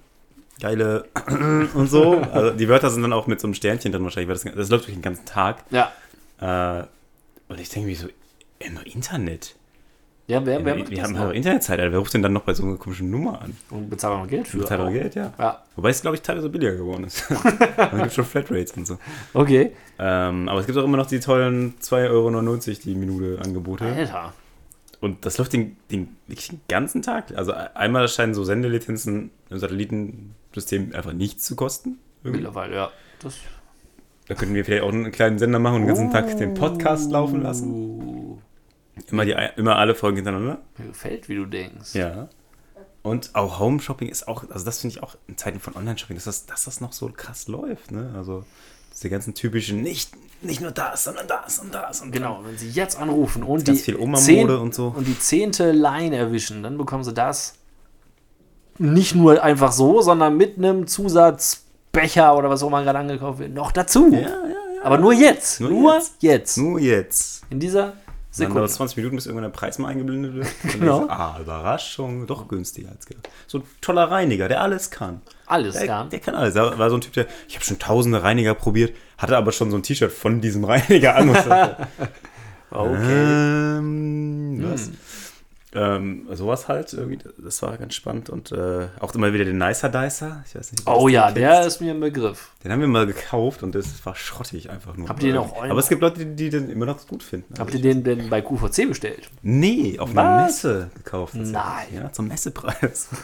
[0.63, 1.05] geile
[1.73, 2.21] und so.
[2.31, 4.69] Also die Wörter sind dann auch mit so einem Sternchen drin wahrscheinlich, weil das, das
[4.69, 5.63] läuft durch den ganzen Tag.
[5.69, 5.91] Ja.
[6.39, 6.85] Äh,
[7.49, 8.07] und ich denke mir so,
[8.59, 9.55] immer Internet.
[10.25, 11.91] Ja, wer, wer wir macht wir das haben aber Internetzeit, Alter.
[11.91, 13.57] Wer ruft denn dann noch bei so einer komischen Nummer an?
[13.69, 14.59] Und bezahlt noch Geld für.
[14.59, 15.33] Bezahlt aber Geld, ja.
[15.37, 17.29] Ja, Wobei es, glaube ich, teilweise billiger geworden ist.
[17.29, 18.97] es gibt schon Flatrates und so.
[19.33, 19.73] okay.
[19.99, 23.83] Ähm, aber es gibt auch immer noch die tollen 2,99 Euro die Minute Angebote.
[23.83, 24.33] Alter.
[25.03, 27.35] Und das läuft den, den, den ganzen Tag.
[27.35, 31.99] Also einmal scheinen so Sendelizenzen im Satellitensystem einfach nichts zu kosten.
[32.23, 32.43] Irgendwie.
[32.43, 32.91] Mittlerweile, ja.
[33.19, 33.35] Das
[34.29, 37.11] Da könnten wir vielleicht auch einen kleinen Sender machen und den ganzen Tag den Podcast
[37.11, 37.69] laufen lassen.
[37.69, 38.37] uh,
[39.11, 40.61] Immer, die, immer alle Folgen hintereinander.
[40.77, 41.95] mir gefällt, wie du denkst.
[41.95, 42.29] Ja.
[43.01, 46.15] Und auch Home Shopping ist auch, also das finde ich auch in Zeiten von Online-Shopping,
[46.15, 47.91] dass das, dass das noch so krass läuft.
[47.91, 48.13] Ne?
[48.15, 48.45] Also
[48.93, 52.69] diese ganzen typischen, nicht, nicht nur das, sondern das und das und Genau, wenn sie
[52.69, 54.93] jetzt anrufen und die, viel zehn- und so.
[54.95, 57.55] und die zehnte Line erwischen, dann bekommen sie das
[58.77, 63.53] nicht nur einfach so, sondern mit einem Zusatzbecher oder was auch immer gerade angekauft wird,
[63.53, 64.09] noch dazu.
[64.11, 64.83] Ja, ja, ja.
[64.83, 65.61] Aber nur jetzt.
[65.61, 66.13] Nur, Nur jetzt.
[66.21, 66.57] jetzt.
[66.57, 67.43] Nur jetzt.
[67.49, 67.93] In dieser Dann
[68.31, 68.63] Sekunde.
[68.63, 70.47] es 20 Minuten, bis irgendwann der Preis mal eingeblendet wird.
[70.63, 70.99] Dann Genau.
[71.01, 73.29] du, Ah, Überraschung, doch günstiger als gedacht.
[73.47, 75.21] So ein toller Reiniger, der alles kann.
[75.45, 76.03] Alles, Der, ja.
[76.05, 76.53] der kann alles.
[76.53, 79.71] Da war so ein Typ, der, ich habe schon tausende Reiniger probiert, hatte aber schon
[79.71, 81.29] so ein T-Shirt von diesem Reiniger an.
[81.29, 81.49] Und so,
[82.75, 83.77] Okay.
[83.77, 84.89] ähm, was?
[85.75, 88.29] Ähm, sowas halt irgendwie, das war ganz spannend.
[88.29, 90.43] Und äh, auch immer wieder den Nicer Dicer.
[90.47, 92.51] Ich weiß nicht, Oh ja, der ist mir ein Begriff.
[92.63, 95.09] Den haben wir mal gekauft und das war schrottig einfach nur.
[95.09, 97.53] Habt ihr den auch Aber es gibt Leute, die, die den immer noch gut finden.
[97.57, 99.29] Habt Also ihr den denn bei QVC bestellt?
[99.41, 100.43] Nee, auf einer?
[100.45, 101.33] Messe gekauft.
[101.35, 101.87] Nein.
[101.93, 103.09] Ja, zum Messepreis.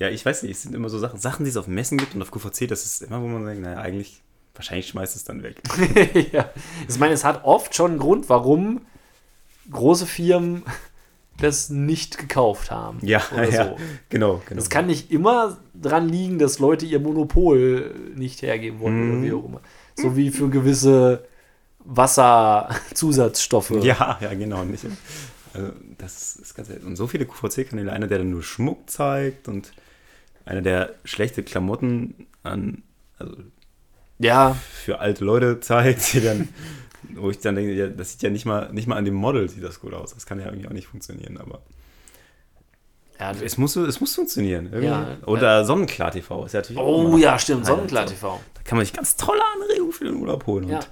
[0.00, 2.14] ja, ich weiß nicht, es sind immer so Sachen, Sachen, die es auf Messen gibt
[2.16, 4.22] und auf QVC, das ist immer, wo man denkt, naja, eigentlich,
[4.54, 5.60] wahrscheinlich schmeißt es dann weg.
[6.32, 6.50] ja.
[6.88, 8.80] Ich meine, es hat oft schon einen Grund, warum
[9.70, 10.62] große Firmen
[11.38, 12.98] das nicht gekauft haben.
[13.02, 13.76] Ja, ja, so.
[14.08, 14.56] genau, genau.
[14.56, 19.12] Das kann nicht immer dran liegen, dass Leute ihr Monopol nicht hergeben wollen Mhm.
[19.12, 19.60] oder wie auch immer.
[19.96, 21.24] So wie für gewisse
[21.80, 23.70] Wasserzusatzstoffe.
[23.82, 24.84] ja, ja, genau, nicht.
[25.54, 26.70] Also, das ist ganz.
[26.70, 29.72] Und so viele QVC-Kanäle, einer, der dann nur Schmuck zeigt und
[30.50, 32.82] einer, der schlechte Klamotten an,
[33.18, 33.36] also
[34.18, 36.48] Ja, für alte Leute zeigt, die dann,
[37.14, 39.48] wo ich dann denke, ja, das sieht ja nicht mal, nicht mal an dem Model
[39.48, 40.12] sieht das gut aus.
[40.14, 41.62] Das kann ja irgendwie auch nicht funktionieren, aber
[43.18, 43.32] ja.
[43.32, 44.66] es muss, es muss funktionieren.
[44.66, 44.86] irgendwie.
[44.86, 47.66] Ja, Oder Sonnenklar TV ist ja natürlich Oh ja, stimmt.
[47.66, 48.40] Sonnenklar TV.
[48.54, 50.68] Da kann man sich ganz tolle Anregungen für den Urlaub holen.
[50.68, 50.76] Ja.
[50.76, 50.88] Und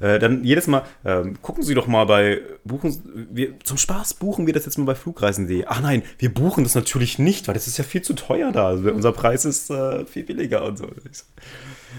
[0.00, 4.46] äh, dann jedes Mal, ähm, gucken Sie doch mal bei, buchen, wir, zum Spaß buchen
[4.46, 5.64] wir das jetzt mal bei Flugreisen.de.
[5.66, 8.68] Ach nein, wir buchen das natürlich nicht, weil das ist ja viel zu teuer da.
[8.68, 10.88] Also unser Preis ist äh, viel billiger und so.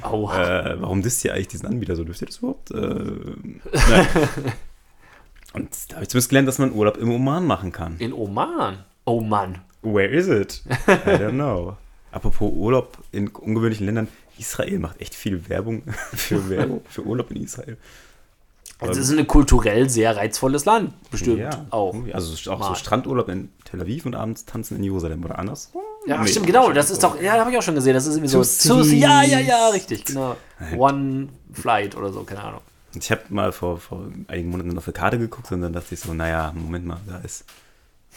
[0.03, 2.03] Oh, äh, warum disst ihr eigentlich diesen Anbieter so?
[2.03, 2.71] Dürft ihr das überhaupt?
[2.71, 2.75] Äh,
[3.89, 4.07] nein.
[5.53, 7.95] Und da habe ich zumindest gelernt, dass man Urlaub im Oman machen kann.
[7.99, 8.79] in Oman.
[9.05, 9.59] Oh Mann.
[9.81, 10.61] Where is it?
[10.87, 11.77] I don't know.
[12.11, 14.07] Apropos Urlaub in ungewöhnlichen Ländern.
[14.39, 17.77] Israel macht echt viel Werbung für Werbung, für Urlaub in Israel.
[18.79, 21.95] Es ist ein kulturell sehr reizvolles Land, bestimmt auch.
[22.13, 22.67] Also auch Mal.
[22.69, 25.71] so Strandurlaub in Tel Aviv und abends tanzen in Jerusalem oder anders.
[26.05, 26.71] Ja, Nee, stimmt, genau.
[26.71, 27.95] Das ist doch, ja, habe ich auch schon gesehen.
[27.95, 28.43] Das ist irgendwie so.
[28.43, 30.37] Zu, ja, ja, ja, richtig, genau.
[30.77, 32.61] One Flight oder so, keine Ahnung.
[32.95, 35.99] Ich habe mal vor, vor einigen Monaten auf eine Karte geguckt und dann dachte ich
[35.99, 37.45] so, naja, Moment mal, da ist.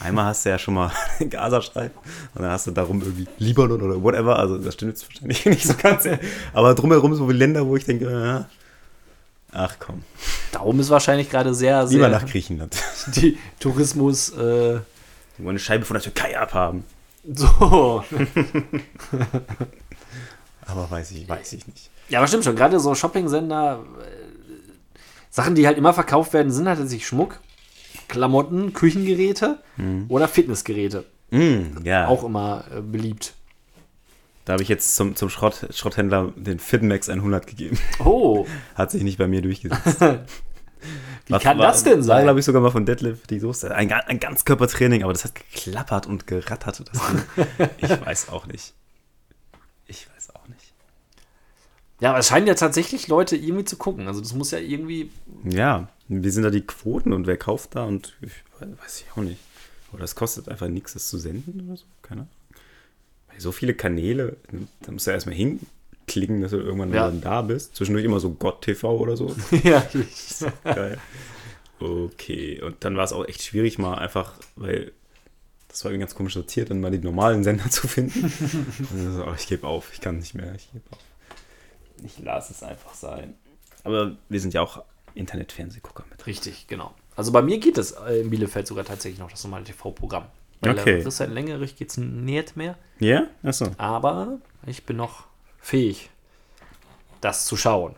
[0.00, 0.90] Einmal hast du ja schon mal
[1.30, 1.96] Gazastreifen
[2.34, 4.38] und dann hast du darum irgendwie Libanon oder whatever.
[4.38, 6.08] Also das stimmt jetzt wahrscheinlich nicht so ganz.
[6.52, 8.44] Aber drumherum so viele Länder, wo ich denke, äh,
[9.52, 10.02] ach komm,
[10.52, 12.76] Darum ist wahrscheinlich gerade sehr, lieber sehr nach Griechenland.
[13.14, 14.80] die Tourismus äh,
[15.38, 16.84] Die wollen eine Scheibe von der Türkei abhaben.
[17.34, 18.02] so.
[20.66, 21.90] Aber weiß ich, weiß ich nicht.
[22.08, 22.56] Ja, aber stimmt schon.
[22.56, 24.98] Gerade so Shopping-Sender, äh,
[25.30, 27.38] Sachen, die halt immer verkauft werden, sind halt tatsächlich Schmuck,
[28.10, 29.58] Klamotten, Küchengeräte
[30.08, 31.04] oder Fitnessgeräte.
[31.30, 33.34] Mm, ja, Auch immer äh, beliebt.
[34.44, 37.78] da habe ich jetzt zum, zum Schrott, Schrotthändler den Fitmax 100 gegeben.
[38.04, 40.00] Oh, Hat sich nicht bei mir durchgesetzt.
[41.26, 42.24] wie kann das denn War, sein?
[42.24, 43.72] glaube ich, sogar mal von Deadlift die Soße.
[43.72, 46.82] Ein, ein Ganzkörpertraining, aber das hat geklappert und gerattert.
[47.78, 48.74] Ich weiß auch nicht.
[49.86, 50.72] Ich weiß auch nicht.
[52.00, 54.08] Ja, aber es scheinen ja tatsächlich Leute irgendwie zu gucken.
[54.08, 55.10] Also das muss ja irgendwie.
[55.44, 57.84] Ja, wie sind da die Quoten und wer kauft da?
[57.84, 59.38] Und ich weiß ich auch nicht.
[59.92, 61.84] Oder es kostet einfach nichts, das zu senden oder so.
[62.02, 62.32] Keine Ahnung.
[63.28, 64.36] Weil so viele Kanäle,
[64.82, 67.10] da musst du ja erstmal hinklicken, dass du irgendwann Ja.
[67.10, 67.76] da bist.
[67.76, 69.34] Zwischendurch immer so Gott TV oder so.
[69.64, 69.86] ja,
[70.64, 70.98] Geil.
[71.78, 74.92] Okay, und dann war es auch echt schwierig, mal einfach, weil
[75.68, 78.24] das war irgendwie ganz komisch sortiert, dann mal die normalen Sender zu finden.
[78.90, 80.98] Und dann so, oh, ich gebe auf, ich kann nicht mehr, ich gebe auf.
[82.04, 83.34] Ich lasse es einfach sein.
[83.84, 84.82] Aber wir sind ja auch
[85.14, 86.26] Internet-Fernsehgucker mit.
[86.26, 86.94] richtig, genau.
[87.16, 90.24] Also bei mir geht es äh, in Bielefeld sogar tatsächlich noch das normale TV-Programm.
[90.60, 90.98] Weil Okay.
[91.00, 92.76] äh, Christian Längerich geht es nicht mehr.
[92.98, 93.24] Ja?
[93.42, 93.68] Achso.
[93.78, 95.24] Aber ich bin noch
[95.58, 96.10] fähig,
[97.20, 97.94] das zu schauen.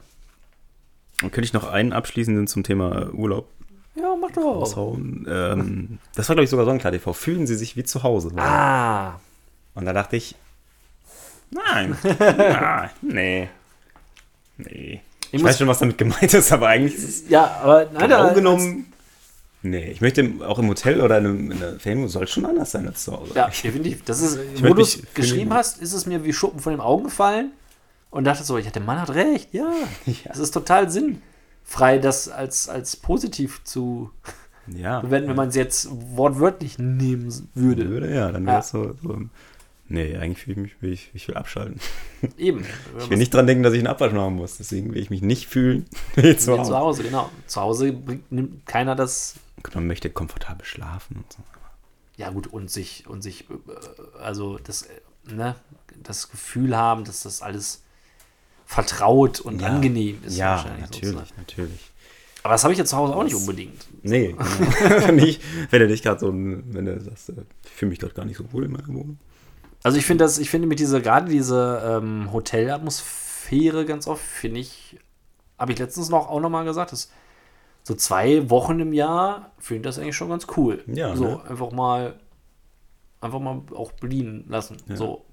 [1.22, 3.48] Und könnte ich noch einen abschließenden zum Thema Urlaub
[3.94, 4.96] Ja, mach doch.
[4.96, 7.12] Ähm, das war, glaube ich, sogar Sonnenklar TV.
[7.12, 8.32] Fühlen Sie sich wie zu Hause.
[8.36, 9.20] Ah,
[9.74, 10.34] Und da dachte ich,
[11.50, 13.48] nein, nein, nee,
[14.56, 15.00] nee.
[15.32, 18.02] Ich, muss- weiß schon, was damit gemeint ist, aber eigentlich ist es ja, aber nein,
[18.02, 18.86] genau da- genommen.
[19.64, 22.72] Nee, ich möchte auch im Hotel oder in, einem, in einer Ferienwohnung soll schon anders
[22.72, 23.32] sein als zu Hause.
[23.34, 24.02] Ja, definitiv.
[24.04, 26.80] Das ist, wo möchte du es geschrieben hast, ist es mir wie Schuppen von den
[26.80, 27.52] Augen gefallen
[28.10, 29.70] und dachte so, ja, der Mann hat recht, ja.
[30.06, 30.14] Ja.
[30.32, 34.10] Es ist total sinnfrei, das als, als positiv zu
[34.66, 34.98] ja.
[35.00, 37.88] bewerten, wenn man es jetzt wortwörtlich nehmen würde.
[37.88, 38.48] würde, ja, dann Ja.
[38.54, 39.30] wäre es so, so im
[39.92, 41.78] Nee, eigentlich fühle ich mich, will ich, ich will abschalten.
[42.38, 42.64] Eben.
[42.98, 44.56] Ich will nicht dran denken, dass ich einen Abwasch machen muss.
[44.56, 45.84] Deswegen will ich mich nicht fühlen
[46.16, 46.76] wie zu zu Hause.
[46.78, 47.30] Hause, genau.
[47.46, 47.98] Zu Hause
[48.30, 49.34] nimmt keiner das.
[49.74, 51.38] Man möchte komfortabel schlafen und so.
[52.16, 53.54] Ja, gut, und sich, und sich, äh,
[54.22, 55.56] also das, äh, ne,
[56.02, 57.82] das Gefühl haben, dass das alles
[58.64, 59.68] vertraut und Ja.
[59.68, 60.36] angenehm ist.
[60.38, 61.40] Ja, wahrscheinlich natürlich, sozusagen.
[61.40, 61.90] natürlich.
[62.44, 63.86] Aber das habe ich jetzt zu Hause auch nicht unbedingt.
[64.02, 64.34] Nee,
[64.88, 65.12] genau.
[65.12, 68.24] nicht, wenn du dich gerade so, wenn du sagst, äh, ich fühle mich gerade gar
[68.24, 69.18] nicht so wohl in meiner Wohnung.
[69.82, 74.60] Also ich finde das, ich finde mit dieser, gerade diese ähm, Hotelatmosphäre ganz oft, finde
[74.60, 74.98] ich,
[75.58, 77.10] habe ich letztens noch auch nochmal gesagt, dass
[77.82, 80.84] so zwei Wochen im Jahr finde ich das eigentlich schon ganz cool.
[80.86, 81.40] Ja, So, ne?
[81.48, 82.14] einfach mal,
[83.20, 84.76] einfach mal auch bedienen lassen.
[84.94, 85.24] So,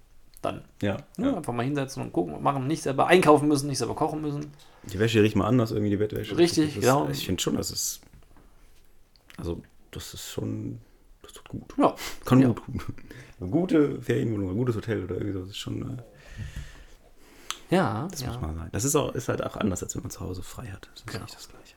[0.42, 0.64] dann.
[0.82, 0.98] Ja.
[1.18, 1.36] Ne?
[1.38, 4.52] Einfach mal hinsetzen und gucken und machen, nicht selber einkaufen müssen, nicht selber kochen müssen.
[4.84, 6.38] Die Wäsche riecht mal anders, irgendwie die Bettwäsche.
[6.38, 7.08] Richtig, das genau.
[7.10, 8.02] Ich finde schon, das ist.
[9.38, 10.80] Also, das ist schon.
[11.22, 11.74] Das tut gut.
[11.78, 12.48] Ja, Kann Ja.
[12.48, 12.82] gut tun.
[13.42, 15.82] Eine gute Ferienwohnung, ein gutes Hotel oder irgendwie so, das ist schon.
[15.82, 15.98] äh,
[17.76, 18.28] ja, Das ja.
[18.28, 18.70] muss man sein.
[18.72, 20.90] Das ist, auch, ist halt auch anders, als wenn man zu Hause frei hat.
[20.94, 21.24] Das ist Genau.
[21.26, 21.76] nicht das Gleiche.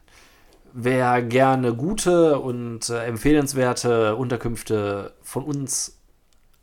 [0.72, 5.98] Wer gerne gute und äh, empfehlenswerte Unterkünfte von uns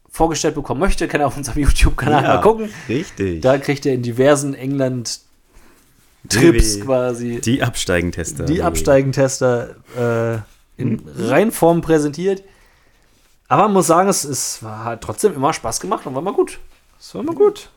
[0.10, 2.70] vorgestellt bekommen möchte, kann auf unserem YouTube-Kanal Ja, mal gucken.
[2.90, 3.42] Richtig.
[3.42, 8.46] Da kriegt er in diversen England-Trips Die- quasi die Absteigentester.
[8.46, 10.40] die Absteigentester äh,
[10.82, 12.44] in Reinform präsentiert.
[13.50, 16.34] Aber man muss sagen, es, es war, hat trotzdem immer Spaß gemacht und war mal
[16.34, 16.60] gut.
[17.00, 17.70] Es war immer gut.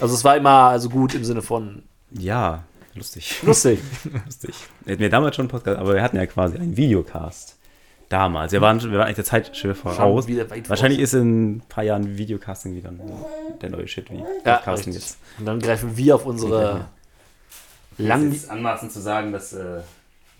[0.00, 2.62] Also es war immer also gut im Sinne von Ja,
[2.94, 3.42] lustig.
[3.42, 3.80] lustig.
[4.26, 4.54] lustig.
[4.84, 7.56] Wir hatten ja damals schon einen Podcast, aber wir hatten ja quasi einen Videocast.
[8.08, 8.50] Damals.
[8.50, 10.26] Wir waren, wir waren eigentlich der Zeit schon voraus.
[10.66, 12.92] Wahrscheinlich ist in ein paar Jahren Videocasting wieder
[13.62, 15.16] der neue Shit wie ja, Podcasting jetzt.
[15.38, 16.86] Und dann greifen wir auf unsere
[17.98, 19.82] lang anmaßend zu sagen, dass äh,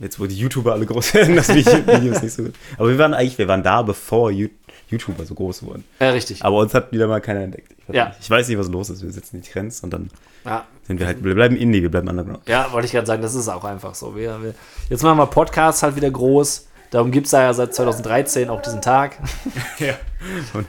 [0.00, 2.54] jetzt wo die YouTuber alle groß werden, dass wir Videos nicht so gut.
[2.76, 4.48] Aber wir waren eigentlich, wir waren da, bevor You-
[4.90, 5.84] YouTuber so groß wurden.
[6.00, 6.44] Ja, richtig.
[6.44, 7.72] Aber uns hat wieder mal keiner entdeckt.
[7.78, 8.08] Ich weiß, Ja.
[8.08, 8.18] nicht.
[8.20, 9.02] ich weiß nicht, was los ist.
[9.02, 10.10] Wir setzen die Trends und dann
[10.44, 12.48] Ja, sind wir halt, wir bleiben Indie, wir bleiben underground.
[12.48, 14.16] ja wollte ich gerade sagen, das ist auch einfach so.
[14.16, 14.54] Wir, wir,
[14.88, 16.66] jetzt machen wir Podcasts halt wieder groß.
[16.90, 19.18] Darum gibt es da ja seit 2013 auch diesen Tag.
[20.54, 20.66] Und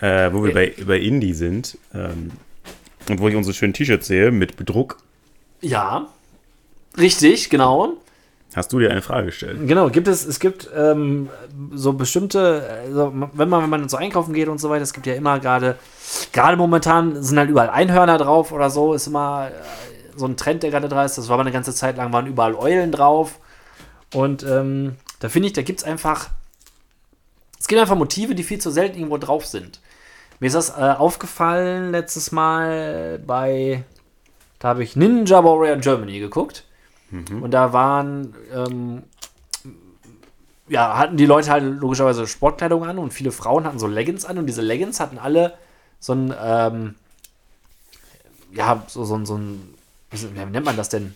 [0.00, 2.30] äh, wo wir bei, bei Indie sind ähm,
[3.08, 4.98] und wo ich unsere schönen T-Shirts sehe mit Bedruck,
[5.60, 6.08] Ja,
[6.98, 7.94] richtig, genau.
[8.56, 9.58] Hast du dir eine Frage gestellt.
[9.66, 11.28] Genau, gibt es, es gibt ähm,
[11.72, 15.06] so bestimmte, also wenn man, wenn man so einkaufen geht und so weiter, es gibt
[15.06, 15.76] ja immer gerade,
[16.32, 20.62] gerade momentan sind halt überall Einhörner drauf oder so, ist immer äh, so ein Trend,
[20.62, 21.16] der gerade da ist.
[21.16, 23.38] Das war mal eine ganze Zeit lang, waren überall Eulen drauf.
[24.14, 26.30] Und ähm, da finde ich, da gibt es einfach,
[27.58, 29.80] es gibt einfach Motive, die viel zu selten irgendwo drauf sind.
[30.40, 33.84] Mir ist das äh, aufgefallen letztes Mal bei,
[34.58, 36.64] da habe ich Ninja Warrior Germany geguckt.
[37.42, 39.02] Und da waren, ähm,
[40.68, 44.38] ja, hatten die Leute halt logischerweise Sportkleidung an und viele Frauen hatten so Leggings an
[44.38, 45.54] und diese Leggings hatten alle
[45.98, 46.94] so ein, ähm,
[48.52, 49.74] ja, so, so, ein- so ein,
[50.12, 51.14] wie nennt man das denn?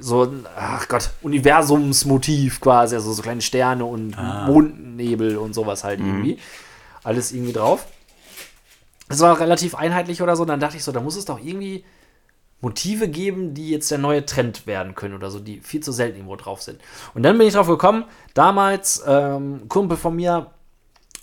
[0.00, 6.00] So ein, ach Gott, Universumsmotiv quasi, also so kleine Sterne und Mondnebel und sowas halt
[6.00, 6.38] irgendwie.
[7.04, 7.86] Alles irgendwie drauf.
[9.08, 10.42] Es war relativ einheitlich oder so.
[10.42, 11.84] Und dann dachte ich so, da muss es doch irgendwie
[12.62, 16.16] Motive geben, die jetzt der neue Trend werden können oder so, die viel zu selten
[16.16, 16.80] irgendwo drauf sind.
[17.12, 20.46] Und dann bin ich drauf gekommen, damals ähm, ein Kumpel von mir,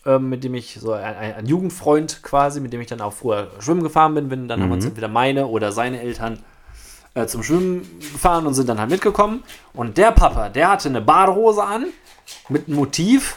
[0.06, 3.52] ähm, mit dem ich so ein, ein, Jugendfreund quasi, mit dem ich dann auch früher
[3.60, 6.40] schwimmen gefahren bin, bin dann haben wir uns entweder meine oder seine Eltern
[7.14, 9.44] äh, zum Schwimmen gefahren und sind dann halt mitgekommen.
[9.74, 11.86] Und der Papa, der hatte eine Badehose an
[12.50, 13.36] mit einem Motiv,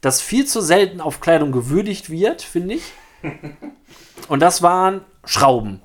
[0.00, 2.82] das viel zu selten auf Kleidung gewürdigt wird, finde ich.
[4.28, 5.80] Und das waren Schrauben.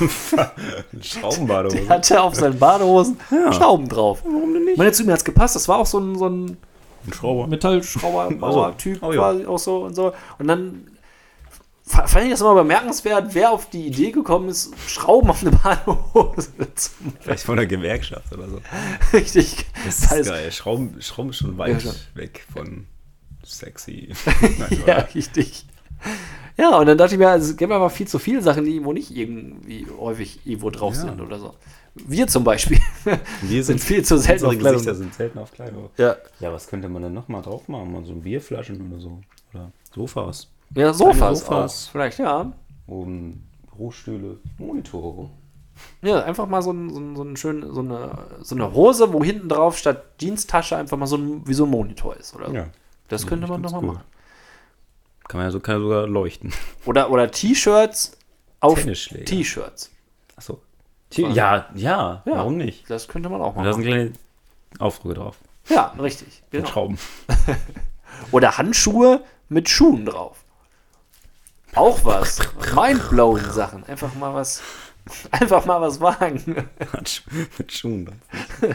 [1.00, 1.76] Schraubenbadehose.
[1.76, 3.18] Der hatte auf seinen Badehosen
[3.52, 4.22] Schrauben drauf.
[4.24, 4.78] Warum denn nicht?
[4.78, 5.56] Meine, zu mir hat es gepasst.
[5.56, 6.56] Das war auch so ein, so ein
[7.06, 7.82] Ein Schrauber.
[7.82, 9.18] Schrauber-Bauer-Typ Oh, ja.
[9.18, 10.12] quasi auch so und so.
[10.38, 10.86] Und dann
[11.86, 15.52] fa- fand ich das immer bemerkenswert, wer auf die Idee gekommen ist, Schrauben auf eine
[15.52, 17.16] Badehose zu machen.
[17.20, 18.60] Vielleicht von der Gewerkschaft oder so.
[19.12, 19.66] Richtig.
[19.84, 20.52] Das ist heißt- geil.
[20.52, 21.94] Schrauben, Schrauben ist schon weit Ja, schon.
[22.14, 22.86] weg von
[23.44, 24.12] sexy.
[24.86, 25.64] Ja, richtig.
[26.56, 28.92] Ja, und dann dachte ich mir, es gibt aber viel zu viele Sachen, die irgendwo
[28.92, 31.00] nicht irgendwie häufig irgendwo drauf Ja.
[31.02, 31.54] sind oder so.
[31.94, 32.78] Wir zum Beispiel
[33.42, 34.72] Wir sind viel zu selten auf Kleidung.
[34.72, 35.90] Gesichter sind selten auf Kleidung.
[35.96, 37.92] Ja, Ja, was könnte man denn noch mal drauf machen?
[37.92, 39.18] Mal so Bierflaschen oder so.
[39.52, 40.48] Oder Sofas.
[40.74, 41.86] ja Sofas, Sofas.
[41.88, 41.90] auch.
[41.92, 42.52] Vielleicht, ja.
[42.86, 43.42] Und
[43.76, 45.30] Bürostühle, Monitore.
[46.02, 49.12] Ja, einfach mal so, ein, so, ein, so, ein schön, so, eine, so eine Hose,
[49.12, 52.36] wo hinten drauf statt Jeanstasche einfach mal so ein, wie so ein Monitor ist.
[52.36, 52.50] Oder.
[52.52, 52.66] Ja.
[53.08, 53.94] Das könnte man doch Ganz mal cool.
[53.94, 54.04] machen.
[55.30, 56.52] Kann man ja so, kann ja sogar leuchten.
[56.86, 58.16] Oder, oder T-Shirts
[58.58, 58.82] auf.
[58.82, 59.90] T-Shirts.
[60.34, 60.60] Achso.
[61.12, 62.22] Ja, ja, Ja.
[62.24, 62.90] warum nicht?
[62.90, 63.92] Das könnte man auch Und mal da sind machen.
[63.92, 64.12] kleine
[64.80, 65.36] Aufdrücke drauf.
[65.68, 66.42] Ja, richtig.
[66.50, 66.68] Mit Genau.
[66.68, 66.98] Schrauben.
[68.32, 70.38] Oder Handschuhe mit Schuhen drauf.
[71.76, 72.40] Auch was.
[72.74, 73.84] Mindblowing Sachen.
[73.84, 74.60] Einfach mal was.
[75.30, 76.68] Einfach mal was wagen.
[77.56, 78.06] Mit Schuhen.
[78.60, 78.74] dann.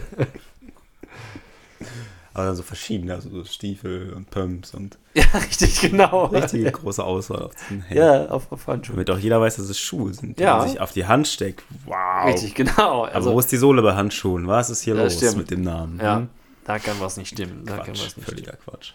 [2.36, 6.26] Aber dann so verschiedene, also so Stiefel und Pumps und Ja, richtig, genau.
[6.26, 7.98] richtige große Auswahl auf den Händen.
[8.04, 8.96] Ja, auf, auf Handschuhe.
[8.98, 10.58] Damit auch jeder weiß, dass es Schuhe sind, die Ja.
[10.58, 11.64] man sich auf die Hand steckt.
[11.86, 12.26] Wow.
[12.28, 13.06] Richtig, genau.
[13.06, 14.48] Aber Also, wo ist die Sohle bei Handschuhen?
[14.48, 15.38] Was ist hier los stimmt.
[15.38, 16.00] mit dem Namen?
[16.02, 16.30] ja, Hm?
[16.66, 17.64] da kann was nicht stimmen.
[17.66, 18.26] Da kann Quatsch, was nicht stimmen.
[18.28, 18.92] völliger Quatsch.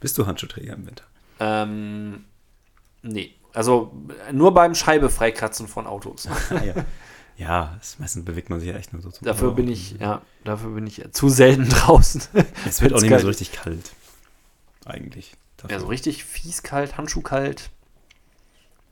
[0.00, 1.04] Bist du Handschuhträger im Winter?
[1.40, 2.24] Ähm,
[3.02, 3.34] nee.
[3.54, 3.92] Also
[4.32, 6.28] nur beim Scheibe freikratzen von Autos.
[6.50, 6.74] Ah, ja.
[7.36, 10.70] Ja, meistens bewegt man sich ja echt nur so zum Dafür bin ich, ja, dafür
[10.70, 12.22] bin ich zu selten draußen.
[12.66, 13.92] Es wird auch nicht mehr so richtig kalt.
[14.84, 15.34] Eigentlich.
[15.56, 15.76] Dafür.
[15.76, 17.70] Ja, so richtig fies kalt, Handschuhkalt.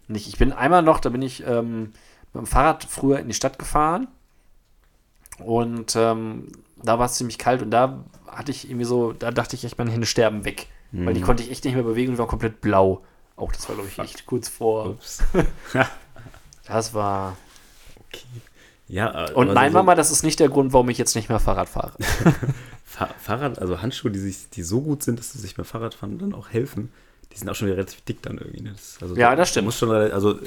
[0.09, 0.29] Nicht.
[0.29, 1.93] Ich bin einmal noch, da bin ich ähm,
[2.33, 4.09] mit dem Fahrrad früher in die Stadt gefahren.
[5.39, 6.49] Und ähm,
[6.83, 9.79] da war es ziemlich kalt und da hatte ich irgendwie so, da dachte ich echt,
[9.79, 10.67] meine Hände sterben weg.
[10.93, 11.15] Weil Mhm.
[11.15, 13.05] die konnte ich echt nicht mehr bewegen und die waren komplett blau.
[13.37, 14.87] Auch das war, glaube ich, echt kurz vor.
[14.91, 15.23] Ups.
[16.67, 17.37] Das war.
[18.89, 21.15] Ja, äh, Und aber nein, so, Mama, das ist nicht der Grund, warum ich jetzt
[21.15, 21.93] nicht mehr Fahrrad fahre.
[22.85, 26.19] Fa Fahrrad, also Handschuhe, die, sich, die so gut sind, dass sie sich beim Fahrradfahren
[26.19, 26.91] dann auch helfen,
[27.33, 28.63] die sind auch schon wieder relativ dick dann irgendwie.
[28.63, 28.73] Ne?
[28.73, 29.67] Das, also, Ja, das stimmt.
[29.67, 30.39] musst schon, also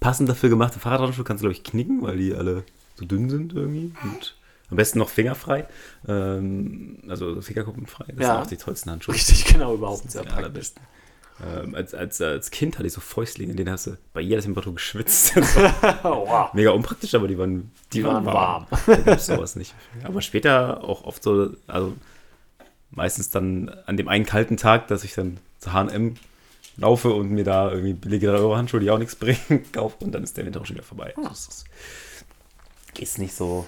[0.00, 2.64] passend dafür gemachte Fahrradhandschuhe kannst du, glaube ich, knicken, weil die alle
[2.96, 3.92] so dünn sind irgendwie.
[4.02, 4.36] Und
[4.70, 5.66] am besten noch fingerfrei.
[6.08, 8.06] Ähm, also fingerkuppenfrei.
[8.08, 8.32] Das Ja.
[8.36, 9.14] sind auch die tollsten Handschuhe.
[9.14, 10.44] Richtig, genau, überhaupt Das sehr sind die praktisch.
[10.46, 10.82] allerbesten.
[11.42, 14.40] Ähm, als, als, als Kind hatte ich so Fäustlinge, in denen hast du bei jeder
[14.40, 15.34] Temperatur geschwitzt.
[16.04, 16.52] Oh, wow.
[16.54, 18.66] mega unpraktisch, aber die waren, Die waren warm.
[18.86, 19.74] Da gab's sowas nicht.
[20.04, 21.94] Aber später auch oft so, also
[22.90, 26.14] meistens dann an dem einen kalten Tag, dass ich dann zu H&M
[26.76, 30.12] laufe und mir da irgendwie billige 3 Euro Handschuhe, die auch nichts bringen, kaufe und
[30.12, 31.14] dann ist der Winter auch schon wieder vorbei.
[31.16, 31.64] Das ist,
[32.98, 33.66] ist nicht so.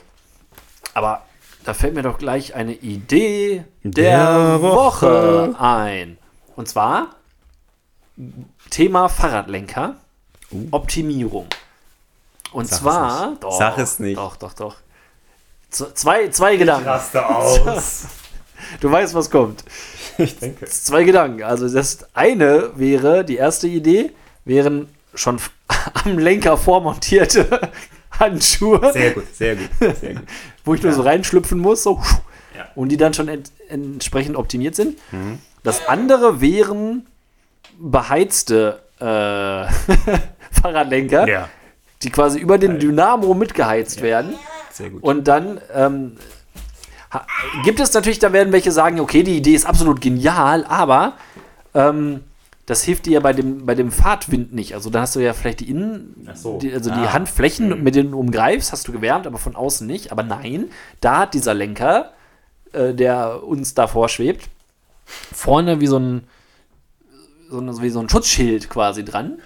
[0.94, 1.22] Aber
[1.64, 5.48] da fällt mir doch gleich eine Idee der, Der Woche.
[5.52, 5.56] Woche.
[5.60, 6.16] ein.
[6.54, 7.15] Und zwar
[8.70, 9.96] Thema Fahrradlenker,
[10.70, 11.46] Optimierung.
[12.52, 12.68] Und Uh.
[12.68, 13.42] Sag es zwar, nicht.
[13.44, 14.16] doch, Sag es nicht.
[14.16, 14.76] Doch, doch, doch.
[15.70, 16.88] Z zwei, zwei Gedanken.
[16.88, 18.04] Raste aus.
[18.80, 19.64] Du weißt, was kommt.
[20.16, 20.64] ich denke.
[20.66, 21.42] Zwei Gedanken.
[21.42, 24.12] Also das eine wäre, die erste Idee,
[24.44, 25.38] wären schon
[26.04, 27.70] am Lenker vormontierte
[28.12, 28.92] Handschuhe.
[28.92, 29.68] Sehr gut, sehr gut,
[30.00, 30.22] sehr gut.
[30.64, 32.00] wo ich nur so reinschlüpfen muss, so
[32.56, 32.62] Ja.
[32.64, 32.68] Mhm.
[32.76, 34.96] und die dann schon ent entsprechend optimiert sind.
[35.64, 37.06] Das andere wären
[37.78, 39.04] beheizte äh,
[40.62, 41.48] Fahrradlenker, Ja,
[42.02, 44.34] die quasi über den Dynamo mitgeheizt werden.
[44.72, 45.02] sehr gut.
[45.02, 46.16] Und dann ähm,
[47.64, 51.14] gibt es natürlich, da werden welche sagen, okay, die Idee ist absolut genial, aber
[51.74, 52.24] ähm,
[52.66, 54.74] das hilft dir ja bei dem, bei dem Fahrtwind nicht.
[54.74, 56.58] Also da hast du ja vielleicht die Innen, so.
[56.58, 57.12] die, also die Ah.
[57.12, 60.10] Handflächen, mit denen du umgreifst, hast du gewärmt, aber von außen nicht.
[60.10, 60.66] Aber nein,
[61.00, 62.12] da hat dieser Lenker,
[62.72, 64.48] äh, der uns davor schwebt,
[65.04, 66.24] vorne wie so ein,
[67.50, 69.38] so ein, wie so ein Schutzschild quasi dran.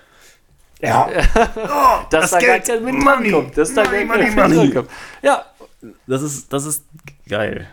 [0.80, 1.08] ja.
[2.10, 3.58] Dass das da Geld, gar kein Wind Money, rankommt.
[3.58, 4.88] Dass da Money, gar Money, Wind.
[5.22, 5.44] Ja,
[6.06, 6.84] Das ist, das ist
[7.28, 7.66] geil.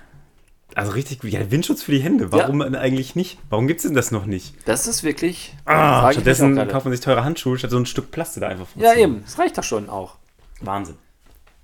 [0.76, 1.32] Also richtig gut.
[1.32, 2.32] Ja, Windschutz für die Hände.
[2.32, 3.40] Warum denn eigentlich nicht?
[3.50, 4.54] Warum gibt es denn das noch nicht?
[4.66, 5.56] das ist wirklich.
[5.66, 8.94] Ah, stattdessen kauft man sich teure Handschuhe statt so ein Stück Plastik da einfach Ja,
[8.94, 9.24] eben.
[9.24, 10.18] Das reicht doch schon auch.
[10.62, 10.96] Wahnsinn.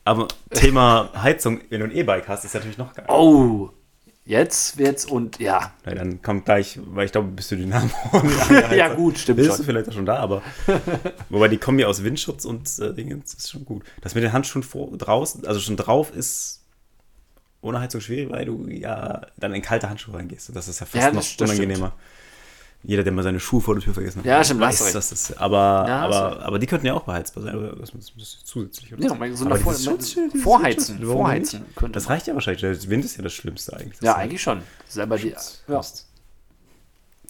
[0.06, 3.06] Aber Thema Heizung, wenn du ein E-Bike hast, ist natürlich noch geil.
[3.08, 3.70] Oh,
[4.26, 5.74] jetzt wird's und ja.
[5.84, 7.90] Weil dann kommt gleich, weil ich glaube, bist du Dynamo.
[8.76, 9.66] Ja, gut, stimmt Bist du schon.
[9.66, 10.42] vielleicht auch schon da, aber
[11.30, 13.84] wobei die Kombi aus Windschutz und äh, Dingens ist schon gut.
[14.02, 16.62] Das mit den Handschuhen vor, draußen, also schon drauf ist
[17.62, 20.54] ohne Heizung schwierig, weil du ja dann in kalte Handschuhe reingehst.
[20.56, 21.92] Das ist ja fast Ja, das- noch das stimmt.
[22.86, 25.38] Jeder, der mal seine Schuhe vor der Tür vergessen hat, Ja, stimmt, weiß, dass das
[25.38, 28.94] aber, Ja, aber, aber die könnten ja auch beheizbar sein, oder das ist ist zusätzlich.
[28.94, 31.04] Oder Ja, aber eine Vor Vorheizen.
[31.06, 32.62] Vorheizen könnte Das reicht ja wahrscheinlich.
[32.62, 34.02] Der Wind ist ja das Schlimmste eigentlich.
[34.02, 34.62] Ja, Das eigentlich schon.
[34.90, 35.34] Selber die.
[35.68, 35.82] Ja,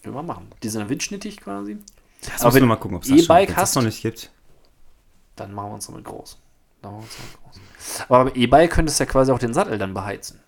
[0.02, 0.48] können wir machen.
[0.62, 1.78] Die sind windschnittig quasi.
[2.22, 4.32] Das Aber müssen wenn wir mal gucken, ob es das, wenn's das noch nicht gibt.
[5.36, 6.38] Dann machen wir uns damit groß.
[6.82, 8.06] Dann machen wir uns damit groß.
[8.10, 10.43] Aber beim E-Bike könntest du ja quasi auch den Sattel dann beheizen.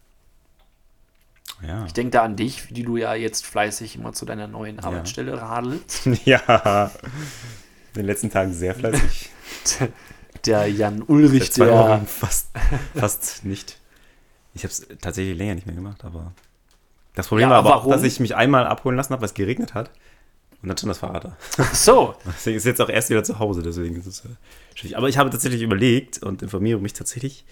[1.66, 1.86] Ja.
[1.86, 5.42] Ich denke da an dich, wie du ja jetzt fleißig immer zu deiner neuen Arbeitsstelle
[5.42, 6.06] radelst.
[6.26, 6.92] ja.
[7.94, 9.30] In den letzten Tagen sehr fleißig.
[10.46, 11.72] Der Jan Ulrich, der.
[11.72, 12.50] Wochen fast,
[12.94, 13.80] fast nicht.
[14.54, 16.34] Ich habe es tatsächlich länger nicht mehr gemacht, aber
[17.16, 17.88] das Problem Ja, war aber warum?
[17.88, 19.90] auch, dass ich mich einmal abholen lassen habe, weil es geregnet hat.
[20.62, 21.38] Und dann stand das Fahrrad da.
[21.58, 22.16] Ach so.
[22.28, 24.30] Deswegen ist jetzt auch erst wieder zu Hause, deswegen ist es äh,
[24.76, 24.98] schwierig.
[24.98, 27.46] Aber ich habe tatsächlich überlegt und informiere mich tatsächlich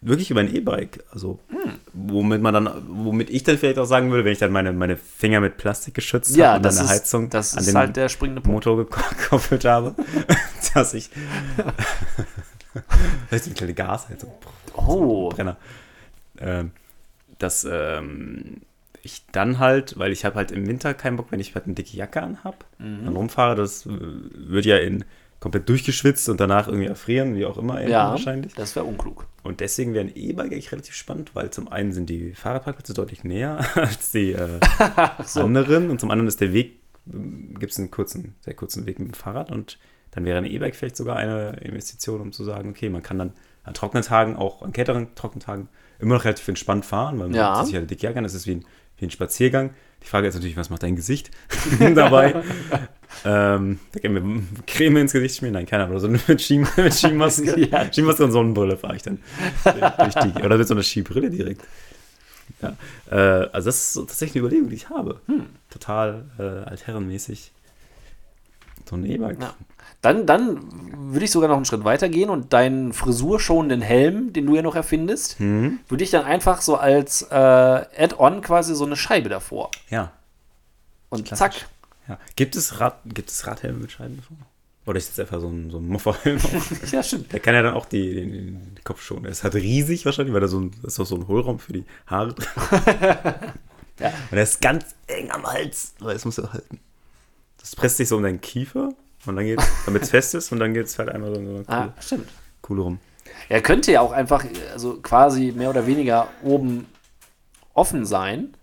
[0.00, 1.04] wirklich über ein E-Bike.
[1.12, 1.72] Also, Hm.
[1.92, 4.96] womit man dann, womit ich dann vielleicht auch sagen würde, wenn ich dann meine, meine
[4.96, 7.66] Finger mit Plastik geschützt Ja, habe und das dann eine ist, Heizung das an ist
[7.66, 8.66] den halt der springende Punkt.
[8.66, 8.86] Motor
[9.18, 9.94] gekoppelt habe,
[10.74, 11.10] dass ich.
[13.28, 14.32] Vielleicht so eine kleine Gasheizung.
[14.76, 15.28] Oh.
[15.30, 15.56] Brenner.
[16.38, 16.70] Ähm,
[17.38, 18.68] dass ähm, ich
[19.04, 21.74] ich dann halt, weil ich habe halt im Winter keinen Bock, wenn ich halt eine
[21.74, 23.04] dicke Jacke anhab, Mhm.
[23.04, 25.04] dann rumfahre, das äh, wird ja in
[25.40, 28.54] komplett durchgeschwitzt und danach irgendwie erfrieren, wie auch immer Ja, wahrscheinlich.
[28.54, 29.26] das wäre unklug.
[29.44, 33.22] Und deswegen wäre ein E-Bike eigentlich relativ spannend, weil zum einen sind die Fahrradparkplätze deutlich
[33.24, 34.58] näher als die äh,
[35.36, 39.08] anderen und zum anderen ist der Weg, gibt es einen kurzen, sehr kurzen Weg mit
[39.08, 39.78] dem Fahrrad und
[40.10, 43.32] dann wäre ein E-Bike vielleicht sogar eine Investition, um zu sagen, okay, man kann dann
[43.62, 45.68] an trockenen Tagen, auch an kälteren trockenen Tagen,
[46.00, 47.64] immer noch relativ entspannt fahren, weil man Ja.
[47.64, 48.64] sich halt Jacke an, das ist wie ein,
[48.96, 49.70] wie ein Spaziergang.
[50.02, 51.30] Die Frage ist natürlich, was macht dein Gesicht
[51.94, 52.42] dabei?
[53.24, 55.54] ähm, da können wir Creme ins Gesicht schmieren?
[55.54, 57.60] Nein, keiner, aber so mit, Ski, mit Skimaske.
[57.70, 57.92] Ja.
[57.92, 59.18] Skimaske und Sonnenbrille fahre ich dann
[59.64, 61.62] durch die, oder mit so einer Skibrille direkt.
[62.62, 62.76] Ja,
[63.10, 65.20] äh, also das ist so tatsächlich eine Überlegung, die ich habe.
[65.26, 65.46] Hm.
[65.70, 67.52] Total äh, altherrenmäßig.
[68.88, 69.40] So ein E-Bike.
[69.40, 69.54] Ja.
[70.00, 70.60] Dann, dann
[71.12, 74.62] würde ich sogar noch einen Schritt weiter gehen und deinen frisurschonenden Helm, den du ja
[74.62, 75.80] noch erfindest, Mhm.
[75.88, 79.70] würde ich dann einfach so als äh, Add-on quasi so eine Scheibe davor.
[79.90, 80.12] Ja,
[81.08, 81.38] Und Klassisch.
[81.60, 81.68] zack.
[82.08, 82.18] ja.
[82.36, 84.36] Gibt es, Rad, gibt es Radhelme mit Scheiben davor?
[84.86, 86.38] Oder ist das einfach so ein, so ein Mufferhelm?
[86.92, 87.32] Ja, stimmt.
[87.32, 89.24] Der kann ja dann auch die, den, den Kopf schonen.
[89.26, 91.72] Er ist halt riesig wahrscheinlich, weil da so ein, ist auch so ein Hohlraum für
[91.74, 92.46] die Haare drin.
[94.00, 94.12] Ja.
[94.30, 96.78] Und er ist ganz eng am Hals, weil das muss er halten.
[97.58, 98.90] Das presst sich so um deinen Kiefer
[99.28, 101.64] und dann geht's, damit es fest ist und dann geht es halt einmal so eine
[101.66, 102.28] Ah, coole, stimmt.
[102.62, 102.98] coole rum.
[103.48, 106.86] Er könnte ja auch einfach, also quasi mehr oder weniger oben
[107.74, 108.54] offen sein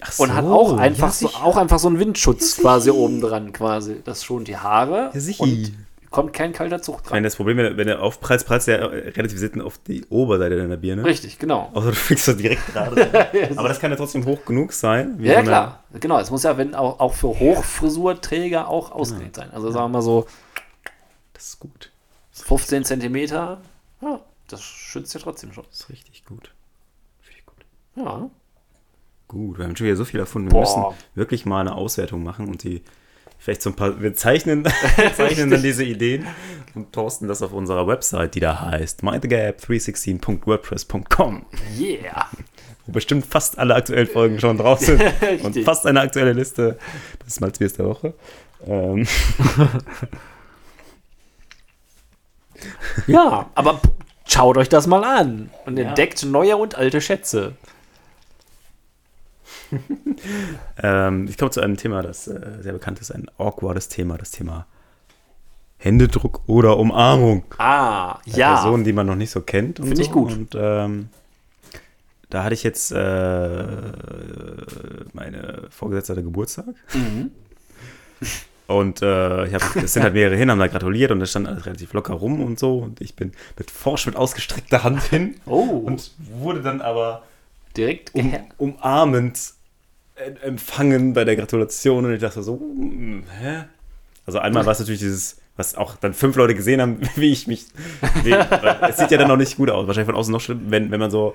[0.00, 1.44] Ach und hat auch ja, einfach, so, sicher.
[1.44, 4.00] auch einfach so einen Windschutz quasi oben dran quasi.
[4.04, 5.42] Das schont die Haare Ja, sicher.
[5.44, 5.72] und
[6.10, 7.12] kommt kein kalter Zug dran.
[7.16, 10.04] meine, das Problem, wenn er, wenn er aufprallt, prallt er äh, relativ selten auf die
[10.06, 11.04] Oberseite deiner Birne.
[11.04, 11.70] Richtig, genau.
[11.74, 13.50] Außer du fliegst so direkt gerade.
[13.56, 15.18] Aber das kann ja trotzdem hoch genug sein.
[15.20, 15.84] Ja, eine- klar.
[16.00, 19.50] Genau, es muss ja wenn auch, auch für Hochfrisurträger auch ausgelegt sein.
[19.52, 20.26] Also sagen wir mal so
[21.34, 21.90] Das ist gut.
[22.32, 23.60] 15 Zentimeter,
[24.00, 25.64] ja, das schützt ja trotzdem schon.
[25.70, 26.52] Das ist richtig gut.
[27.26, 27.56] Richtig gut.
[27.96, 28.30] Ja.
[29.26, 30.48] Gut, wir haben schon wieder so viel erfunden.
[30.48, 30.60] Wir Boah.
[30.60, 30.84] müssen
[31.14, 32.82] wirklich mal eine Auswertung machen und die
[33.38, 34.00] vielleicht so ein paar.
[34.00, 34.64] Wir zeichnen,
[35.16, 36.26] zeichnen dann diese Ideen
[36.74, 41.46] und posten das auf unserer Website, die da heißt mindthegap316.wordpress.com,
[41.78, 42.26] Yeah.
[42.86, 45.02] wo bestimmt fast alle aktuellen Folgen schon drauf sind
[45.42, 46.78] und fast eine aktuelle Liste
[47.26, 48.14] des Malzbiers der Woche.
[48.66, 49.06] Ähm,
[53.06, 53.80] Ja, aber
[54.26, 55.84] schaut euch das mal an und Ja.
[55.88, 57.52] entdeckt neue und alte Schätze.
[60.82, 64.30] ähm, ich komme zu einem Thema, das äh, sehr bekannt ist, ein awkwardes Thema, das
[64.30, 64.66] Thema
[65.78, 67.44] Händedruck oder Umarmung.
[67.58, 68.54] Ah, bei ja.
[68.54, 69.78] Personen, die man noch nicht so kennt.
[69.78, 70.12] Finde ich so.
[70.12, 70.32] gut.
[70.32, 71.08] Und ähm,
[72.30, 73.66] da hatte ich jetzt äh,
[75.12, 76.66] meine Vorgesetzte hatte Geburtstag.
[76.94, 77.30] Mhm.
[78.66, 81.48] Und äh, ich hab, es sind halt mehrere hin, haben da gratuliert und das stand
[81.48, 82.80] alles relativ locker rum und so.
[82.80, 87.22] Und ich bin mit forsch mit ausgestreckter Hand hin Oh, und wurde dann aber
[87.78, 89.57] direkt um, umarmend en-
[90.42, 93.64] empfangen bei der Gratulation und ich dachte so, hm, hä?
[94.26, 97.46] Also einmal war es natürlich dieses, was auch dann fünf Leute gesehen haben, wie ich
[97.46, 97.66] mich,
[98.24, 100.90] wie, es sieht ja dann noch nicht gut aus, wahrscheinlich von außen noch schlimm, wenn,
[100.90, 101.34] wenn man so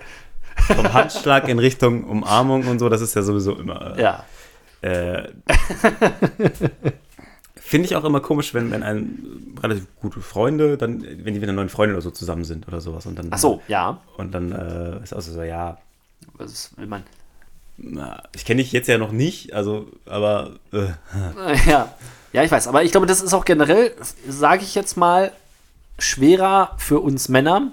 [0.67, 4.23] vom Handschlag in Richtung Umarmung und so, das ist ja sowieso immer, Ja.
[4.81, 5.29] äh,
[7.55, 11.43] finde ich auch immer komisch, wenn, wenn ein relativ gute Freunde, dann, wenn die mit
[11.43, 13.99] einer neuen Freundin oder so zusammen sind oder sowas und dann, Ach so, ja.
[14.17, 15.77] und dann äh, ist auch so, ja,
[16.33, 17.03] Was will man?
[17.77, 20.87] Na, ich kenne dich jetzt ja noch nicht, also, aber äh,
[21.69, 21.93] Ja.
[22.31, 22.67] ja, ich weiß.
[22.67, 23.95] Aber ich glaube, das ist auch generell,
[24.27, 25.31] sage ich jetzt mal,
[25.97, 27.71] schwerer für uns Männer.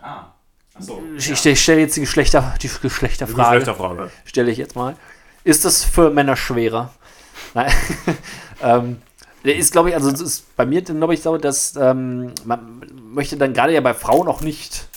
[0.00, 0.26] ah,
[0.74, 1.02] achso.
[1.16, 3.74] Ich, ich stelle jetzt die, Geschlechter, die Geschlechterfrage.
[3.74, 4.10] Frage.
[4.24, 4.96] stelle ich jetzt mal.
[5.44, 6.92] Ist das für Männer schwerer?
[7.54, 7.72] Nein.
[8.62, 9.02] ähm,
[9.44, 13.36] der ist, glaube ich, also ist bei mir, glaube ich, so, dass ähm, man möchte
[13.36, 14.88] dann gerade ja bei Frauen auch nicht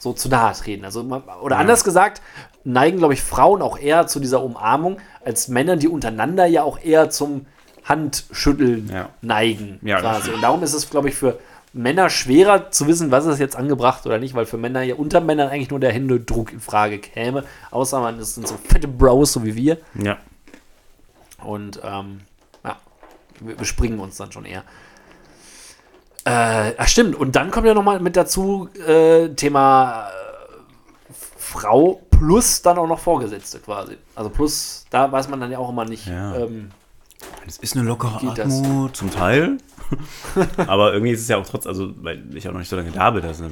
[0.00, 0.84] so zu nahe treten.
[0.84, 2.22] Also man, oder anders gesagt,
[2.64, 6.80] neigen, glaube ich, Frauen auch eher zu dieser Umarmung, als Männer, die untereinander ja auch
[6.82, 7.46] eher zum
[7.84, 9.10] Handschütteln Ja.
[9.20, 9.78] neigen.
[9.82, 10.30] Ja, quasi.
[10.30, 11.38] Und darum ist es, glaube ich, für
[11.72, 15.20] Männer schwerer zu wissen, was ist jetzt angebracht oder nicht, weil für Männer ja unter
[15.20, 17.44] Männern eigentlich nur der Händedruck in Frage käme.
[17.70, 19.78] Außer man ist sind so fette Bros, so wie wir.
[19.94, 20.16] Ja.
[21.44, 22.20] Und ähm,
[22.64, 22.76] ja,
[23.40, 24.64] wir bespringen uns dann schon eher.
[26.24, 32.62] Äh, ach stimmt, und dann kommt ja nochmal mit dazu äh, Thema äh, Frau plus
[32.62, 33.96] dann auch noch Vorgesetzte quasi.
[34.14, 36.06] Also plus, da weiß man dann ja auch immer nicht.
[36.06, 36.36] Ja.
[36.36, 36.70] Ähm,
[37.46, 38.60] Es ist eine lockere Geht das?
[38.60, 39.58] Atmo, zum Teil.
[40.66, 42.92] aber irgendwie ist es ja auch trotz, also, weil ich auch noch nicht so lange
[42.92, 43.42] da bin, das,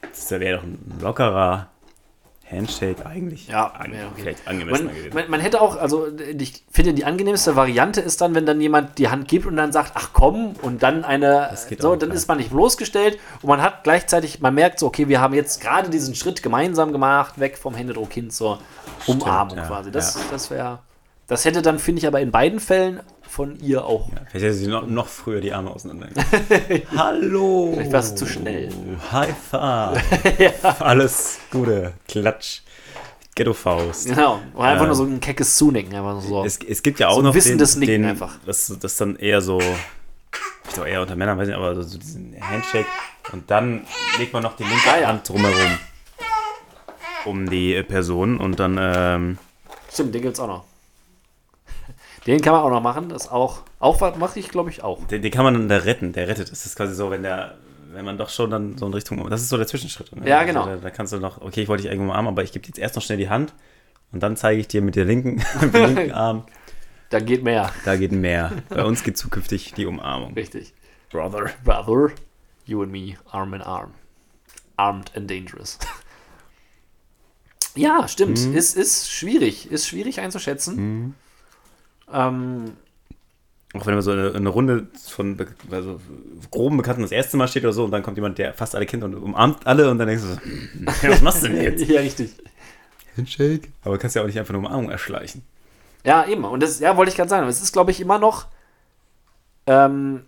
[0.00, 1.68] das wäre doch ein lockerer
[2.52, 4.22] Handshake eigentlich Ja, an, ja, okay.
[4.22, 6.06] vielleicht angemessener Man, man, man hätte auch, also
[6.38, 9.72] ich finde, die angenehmste Variante ist dann, wenn dann jemand die Hand gibt und dann
[9.72, 12.14] sagt, ach komm, und dann eine, so, dann ja.
[12.14, 15.60] ist man nicht bloßgestellt und man hat gleichzeitig, man merkt so, okay, wir haben jetzt
[15.60, 18.58] gerade diesen Schritt gemeinsam gemacht, weg vom Händedruck hin zur
[19.06, 19.90] Umarmung ja, quasi.
[19.90, 20.20] Das, ja.
[20.30, 20.78] das wäre,
[21.32, 24.08] das hätte dann, finde ich, aber in beiden Fällen von ihr auch.
[24.30, 26.08] Vielleicht hätte sie noch, noch früher die Arme auseinander.
[26.96, 27.72] Hallo!
[27.74, 28.68] Vielleicht war es zu schnell.
[29.10, 30.00] High five!
[30.80, 31.94] Alles Gute.
[32.06, 32.60] Klatsch.
[33.34, 34.08] Ghetto-Faust.
[34.08, 34.40] Genau.
[34.52, 36.44] Und einfach Ähm, nur so ein keckes Zunicken, einfach so.
[36.44, 38.34] Es, es gibt ja auch So noch wissendes den, Nicken den einfach.
[38.44, 42.36] Das, das dann eher so, ich glaube eher unter Männern, weiß nicht, aber so diesen
[42.38, 42.84] Handshake
[43.32, 43.86] und dann
[44.18, 45.08] legt man noch die linke Ah, ja.
[45.08, 45.78] Hand drumherum
[47.24, 49.38] um die Person und dann, ähm,
[49.90, 50.64] Stimmt, den gibt's auch noch.
[52.26, 53.08] Den kann man auch noch machen.
[53.08, 55.04] Das auch, auch was mache ich, glaube ich, auch.
[55.08, 56.50] den, den kann man dann da retten, der rettet.
[56.52, 57.56] Das ist quasi so, wenn der,
[57.92, 60.14] wenn man doch schon dann so in Richtung, das ist so der Zwischenschritt.
[60.14, 60.28] Ne?
[60.28, 60.62] Ja, genau.
[60.62, 62.62] Also da, da kannst du noch, okay, ich wollte dich irgendwo umarmen, aber ich gebe
[62.64, 63.52] dir jetzt erst noch schnell die Hand
[64.12, 66.44] und dann zeige ich dir mit der linken, mit dem linken Arm,
[67.10, 67.72] Da geht mehr.
[67.84, 68.52] da geht mehr.
[68.68, 70.34] Bei uns geht zukünftig die Umarmung.
[70.34, 70.72] Richtig.
[71.10, 71.50] Brother.
[71.64, 72.12] Brother,
[72.64, 73.92] you and me, arm in arm.
[74.76, 75.78] Armed and dangerous.
[77.74, 78.46] ja, stimmt.
[78.46, 78.54] Mhm.
[78.54, 79.70] Ist, ist schwierig.
[79.70, 81.14] Ist schwierig einzuschätzen.
[82.10, 82.76] Ähm,
[83.74, 85.36] Auch wenn man so eine, eine Runde von
[85.70, 86.00] also
[86.50, 88.86] groben Bekannten das erste Mal steht oder so und dann kommt jemand, der fast alle
[88.86, 91.84] kennt und umarmt alle und dann denkst du so, was machst du denn jetzt?
[91.88, 92.34] ja, richtig.
[93.16, 93.68] Handshake?
[93.82, 95.42] Aber du kannst ja auch nicht einfach eine Umarmung erschleichen.
[96.04, 96.44] Ja, eben.
[96.44, 97.46] Und das, ja, wollte ich gerade sagen.
[97.46, 98.46] Es ist, glaube ich, immer noch,
[99.66, 100.24] ähm,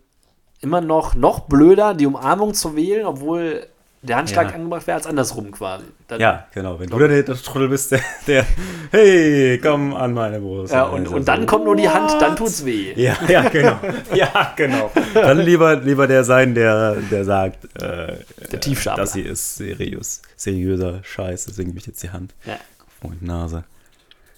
[0.61, 3.67] immer noch, noch blöder, die Umarmung zu wählen, obwohl
[4.07, 4.55] der Handschlag Ja.
[4.57, 5.85] angebracht wäre, als andersrum quasi.
[6.09, 6.79] Dann, Ja, genau.
[6.79, 8.47] Wenn du der, der Trottel bist, der, der,
[8.91, 10.73] hey, komm an meine Brust.
[10.73, 12.93] Ja, und, und dann kommt nur die Hand, dann tut's weh.
[12.95, 13.79] Ja, ja, genau.
[14.15, 14.91] Ja, genau.
[15.15, 18.19] Dann lieber, lieber der sein, der, der sagt, äh,
[18.53, 19.01] Der Tiefscharfer.
[19.01, 22.35] das hier ist seriös, seriöser Scheiß, deswegen gebe ich jetzt die Hand.
[22.45, 22.59] Ja.
[23.01, 23.65] Freund Nase.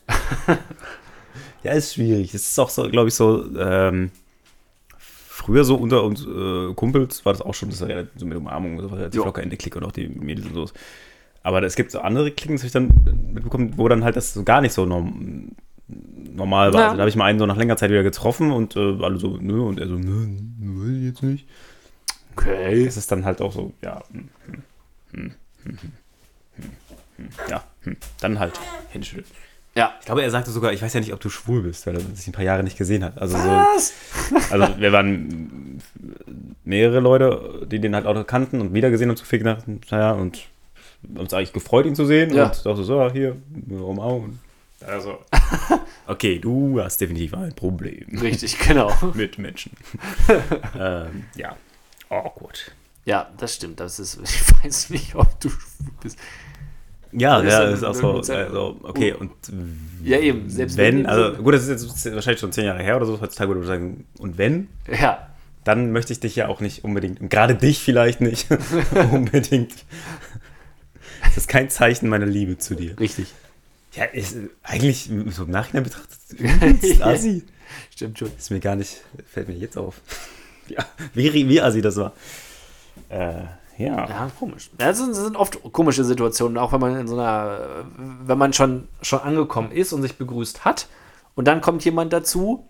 [1.62, 2.32] ja, ist schwierig.
[2.34, 4.10] Es ist auch so, glaube ich, so, ähm,
[5.47, 8.36] früher so unter uns äh, Kumpels war das auch schon, das war relativ, so mit
[8.36, 10.68] Umarmung, das war relativ locker in der Clique und auch die Mädels und so.
[11.44, 14.34] Aber es gibt so andere Klicken, das habe ich dann mitbekommen, wo dann halt das
[14.34, 15.53] so gar nicht so norm
[15.86, 16.80] normal war.
[16.80, 16.86] Ja.
[16.86, 19.18] Also, da habe ich mal einen so nach längerer Zeit wieder getroffen und äh, alle
[19.18, 20.26] so, nö, und er so, nö,
[20.59, 21.47] nö, jetzt nicht.
[22.32, 22.84] Okay.
[22.84, 24.62] Das ist dann halt auch so, ja, hm, hm,
[25.12, 25.32] hm,
[25.62, 25.92] hm, hm,
[26.57, 26.70] hm,
[27.18, 28.59] hm, ja, hm, dann halt
[28.90, 29.45] hinschütteln.
[29.76, 29.94] Ja.
[30.00, 32.00] Ich glaube, er sagte sogar, ich weiß ja nicht, ob du schwul bist, weil er
[32.00, 33.18] sich ein paar Jahre nicht gesehen hat.
[33.18, 33.92] Also so, Was?
[34.50, 35.82] also wir waren
[36.64, 40.46] mehrere Leute, die den halt auch kannten und wiedergesehen und zufällig dachten, naja, und
[41.14, 42.34] uns eigentlich gefreut, ihn zu sehen.
[42.34, 42.46] Ja.
[42.46, 43.36] Und dachte so, hier,
[43.68, 44.38] Umarmung.
[44.86, 45.18] Also,
[46.06, 48.92] okay, du hast definitiv ein Problem Richtig, genau.
[49.14, 49.72] mit Menschen.
[50.78, 51.56] ähm, ja,
[52.08, 52.72] awkward.
[53.04, 53.80] Ja, das stimmt.
[53.80, 56.18] Das ist, ich weiß nicht, ob du schwul bist.
[57.18, 59.30] Ja, ja, ist auch so, also, okay, und
[60.04, 60.48] Ja, eben.
[60.50, 63.20] Selbst wenn, wenn- also gut, das ist jetzt wahrscheinlich schon zehn Jahre her oder so,
[63.20, 65.26] heutzutage würde ich sagen, und wenn, Ja,
[65.64, 68.46] dann möchte ich dich ja auch nicht unbedingt, gerade dich vielleicht nicht,
[69.12, 69.72] unbedingt.
[71.22, 72.98] Das ist kein Zeichen meiner Liebe zu dir.
[73.00, 73.26] richtig.
[73.94, 77.42] Ja, ist eigentlich so im Nachhinein betrachtet, übelst assi.
[77.94, 78.30] Stimmt schon.
[78.36, 79.02] Ist mir gar nicht,
[79.32, 80.00] fällt mir jetzt auf.
[80.68, 82.12] Ja, wie, wie assi das war.
[83.08, 83.42] Äh,
[83.78, 84.08] ja.
[84.08, 84.70] Ja, komisch.
[84.78, 87.84] Das sind, das sind oft komische Situationen, auch wenn man in so einer,
[88.24, 90.86] wenn man schon, schon angekommen ist und sich begrüßt hat
[91.34, 92.64] und dann kommt jemand dazu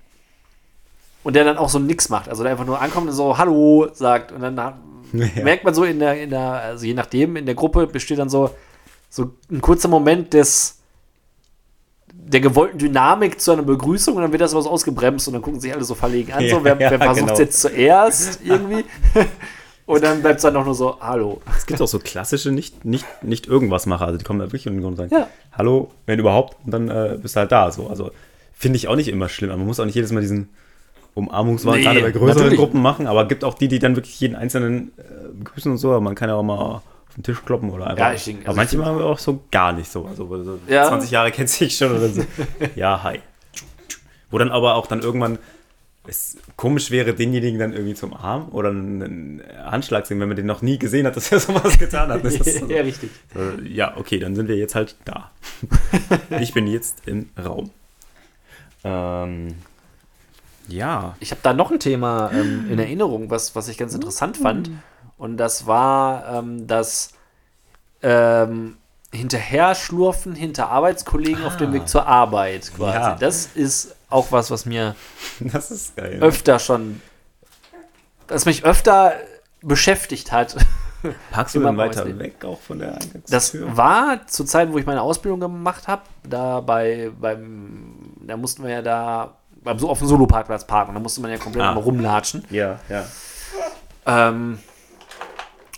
[1.22, 2.28] und der dann auch so nix macht.
[2.28, 4.56] Also der einfach nur ankommt und so Hallo sagt und dann
[5.12, 5.44] Ja.
[5.44, 8.28] merkt man so in der, in der, also je nachdem, in der Gruppe besteht dann
[8.28, 8.50] so,
[9.08, 10.78] so ein kurzer Moment des
[12.12, 15.60] der gewollten Dynamik zu einer Begrüßung und dann wird das was ausgebremst und dann gucken
[15.60, 16.42] sich alle so verlegen an.
[16.44, 17.38] Ja, so, wer, ja, wer versucht genau.
[17.38, 18.84] jetzt zuerst irgendwie?
[19.86, 21.40] und dann bleibt es dann auch nur so, hallo.
[21.56, 24.06] Es gibt auch so klassische nicht, nicht, nicht irgendwas Macher.
[24.06, 25.28] Also die kommen da wirklich und sagen, Ja.
[25.56, 27.70] hallo, wenn überhaupt, und dann äh, bist du halt da.
[27.70, 27.88] So.
[27.88, 28.10] Also
[28.52, 29.50] finde ich auch nicht immer schlimm.
[29.50, 30.48] Aber man muss auch nicht jedes Mal diesen
[31.14, 32.58] Umarmungswahn Nee, gerade bei größeren natürlich.
[32.58, 33.06] Gruppen machen.
[33.06, 35.02] Aber gibt auch die, die dann wirklich jeden einzelnen äh,
[35.38, 35.90] begrüßen und so.
[35.90, 36.82] Aber man kann ja auch mal auf
[37.16, 38.06] den Tisch kloppen oder einfach.
[38.08, 40.04] Ja, ich denke- aber also manche ich machen auch so gar nicht so.
[40.06, 40.84] Also so Ja.
[40.88, 42.22] 20 Jahre kennt sich schon oder so.
[42.74, 43.20] ja, hi.
[44.30, 45.38] Wo dann aber auch dann irgendwann
[46.08, 50.36] es komisch wäre, denjenigen dann irgendwie zum Arm oder einen Handschlag zu sehen, wenn man
[50.36, 52.24] den noch nie gesehen hat, dass er sowas getan hat.
[52.24, 53.10] Das ist so, ja, richtig.
[53.34, 55.30] äh, ja, okay, dann sind wir jetzt halt da.
[56.40, 57.70] ich bin jetzt im Raum.
[58.84, 59.54] Ähm,
[60.68, 61.16] ja.
[61.20, 64.70] Ich habe da noch ein Thema ähm, in Erinnerung, was, was ich ganz interessant fand.
[65.18, 67.12] Und das war ähm, das
[68.02, 68.76] ähm,
[69.16, 72.96] Hinterherschlurfen hinter Arbeitskollegen auf dem Weg zur Arbeit quasi.
[72.98, 73.14] Ja.
[73.16, 74.94] Das ist auch was, was mir
[76.20, 77.00] öfter schon,
[78.28, 79.14] was mich öfter
[79.62, 80.56] beschäftigt hat.
[81.30, 83.22] Parkst du dann weiter weg auch von der Eingangstür?
[83.28, 86.02] Das war zur Zeit, wo ich meine Ausbildung gemacht habe.
[86.28, 90.94] Da bei, beim, da mussten wir ja da beim, so auf dem Solo-Parkplatz parken.
[90.94, 91.72] Da musste man ja komplett Ah.
[91.72, 92.44] rumlatschen.
[92.50, 93.04] Ja, ja.
[94.06, 94.58] Ähm,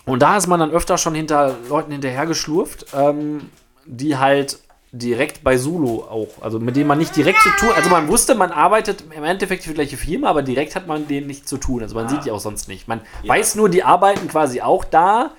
[0.09, 3.49] und da ist man dann öfter schon hinter Leuten hinterhergeschlurft, ähm,
[3.85, 4.59] die halt
[4.91, 8.33] direkt bei Zulu auch, also mit denen man nicht direkt zu tun, also man wusste,
[8.33, 11.57] man arbeitet im Endeffekt für die gleiche Firma, aber direkt hat man denen nichts zu
[11.57, 11.83] tun.
[11.83, 12.87] Also man sieht die auch sonst nicht.
[12.87, 15.31] Man weiß nur, die arbeiten quasi auch da,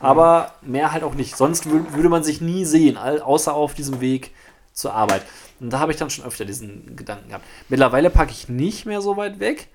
[0.00, 1.36] aber mehr halt auch nicht.
[1.36, 4.32] Sonst wü- würde man sich nie sehen, außer auf diesem Weg
[4.72, 5.22] zur Arbeit.
[5.60, 7.44] Und da habe ich dann schon öfter diesen Gedanken gehabt.
[7.68, 9.68] Mittlerweile packe ich nicht mehr so weit weg.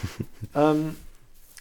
[0.56, 0.96] ähm,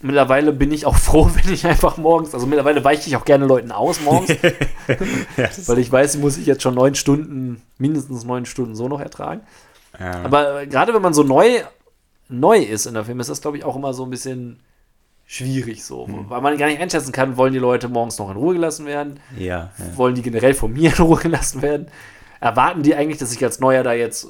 [0.02, 3.46] mittlerweile bin ich auch froh, wenn ich einfach morgens, also mittlerweile weiche ich auch gerne
[3.46, 4.30] Leuten aus morgens,
[5.38, 8.88] ja, weil ich weiß, die muss ich jetzt schon neun Stunden, mindestens neun Stunden so
[8.88, 9.42] noch ertragen.
[10.00, 10.24] ja.
[10.24, 11.62] Aber äh, gerade wenn man so neu,
[12.30, 14.60] neu ist in der Film, ist das, glaube ich, auch immer so ein bisschen
[15.30, 18.54] schwierig so, weil man gar nicht einschätzen kann, wollen die Leute morgens noch in Ruhe
[18.54, 19.98] gelassen werden, ja, ja.
[19.98, 21.88] wollen die generell von mir in Ruhe gelassen werden,
[22.40, 24.26] erwarten die eigentlich, dass ich als Neuer da jetzt,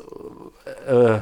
[0.88, 1.20] äh,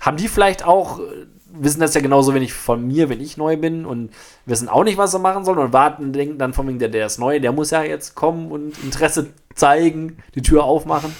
[0.00, 1.26] haben die vielleicht auch, äh,
[1.60, 4.10] wissen das ja genauso wenig von mir, wenn ich neu bin und
[4.46, 7.06] wissen auch nicht, was sie machen sollen und warten, denken dann von wegen, der, der
[7.06, 11.14] ist neu, der muss ja jetzt kommen und Interesse zeigen, die Tür aufmachen.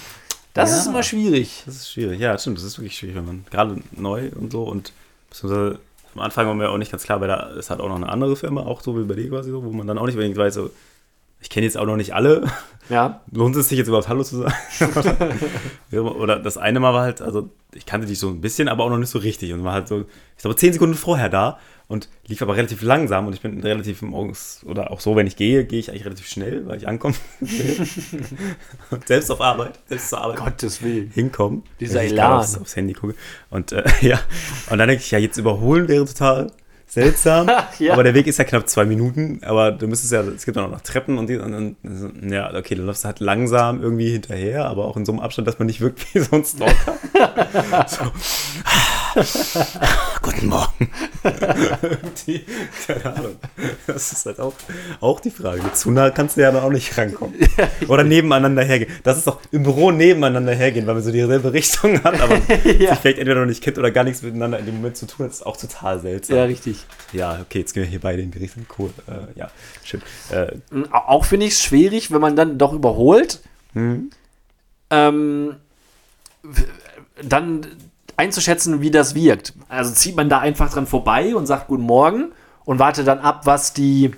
[0.53, 0.77] Das Ja.
[0.77, 1.63] ist immer schwierig.
[1.65, 2.19] Das ist schwierig.
[2.19, 2.57] Ja, stimmt.
[2.57, 4.91] Das ist wirklich schwierig, wenn man gerade neu und so und
[5.29, 5.79] beziehungsweise
[6.15, 8.09] am Anfang war mir auch nicht ganz klar, weil da ist halt auch noch eine
[8.09, 10.37] andere Firma, auch so wie bei dir quasi so, wo man dann auch nicht unbedingt
[10.37, 10.71] weiß, so,
[11.39, 12.43] ich kenne jetzt auch noch nicht alle.
[12.89, 14.53] Ja, Lohnt es sich jetzt überhaupt Hallo zu sagen?
[15.91, 18.89] Oder das eine Mal war halt, also ich kannte dich so ein bisschen, aber auch
[18.89, 20.01] noch nicht so richtig und war halt so,
[20.35, 24.01] ich glaube, zehn Sekunden vorher da und lief aber relativ langsam und ich bin relativ
[24.01, 27.15] morgens oder auch so, wenn ich gehe, gehe ich eigentlich relativ schnell, weil ich ankomme.
[29.05, 31.11] selbst auf Arbeit, selbst zur Arbeit Gottes Willen.
[31.11, 31.63] hinkommen.
[31.79, 32.39] Dieser Elan.
[32.39, 33.15] Aufs, aufs Handy gucke.
[33.49, 34.19] Und äh, ja,
[34.69, 36.51] und dann denke ich, ja, jetzt überholen wäre total
[36.87, 37.49] seltsam.
[37.79, 37.93] Ja.
[37.93, 39.39] Aber der Weg ist ja knapp zwei Minuten.
[39.43, 42.51] Aber du müsstest ja, es gibt auch noch Treppen und, die, und dann, also, ja,
[42.55, 45.59] okay, dann läufst du halt langsam irgendwie hinterher, aber auch in so einem Abstand, dass
[45.59, 46.97] man nicht wirkt wie so ein Stalker.
[47.87, 48.03] so.
[50.21, 50.89] Guten Morgen.
[51.81, 52.45] Irgendwie,
[52.85, 53.35] keine Ahnung.
[53.87, 54.53] Das ist halt auch,
[54.99, 55.61] auch die Frage.
[55.73, 57.33] Zu nah kannst du ja dann auch nicht rankommen.
[57.87, 58.91] Oder nebeneinander hergehen.
[59.03, 62.91] Das ist doch im Büro nebeneinander hergehen, weil man so dieselbe Richtung hat, aber Ja.
[62.91, 65.25] sich vielleicht entweder noch nicht kennt oder gar nichts miteinander in dem Moment zu tun
[65.25, 66.37] hat, ist auch total seltsam.
[66.37, 66.85] Ja, richtig.
[67.13, 68.65] Ja, okay, jetzt gehen wir hier beide in die Richtung.
[68.77, 68.91] Cool.
[69.07, 69.49] Äh, ja,
[69.83, 70.01] schön.
[70.31, 70.57] Äh,
[70.91, 73.39] Auch finde ich es schwierig, wenn man dann doch überholt,
[73.75, 75.55] ähm,
[76.43, 76.63] w-
[77.23, 77.65] dann
[78.17, 79.53] einzuschätzen, wie das wirkt.
[79.69, 82.31] Also zieht man da einfach dran vorbei und sagt Guten Morgen
[82.65, 84.11] und wartet dann ab, was die,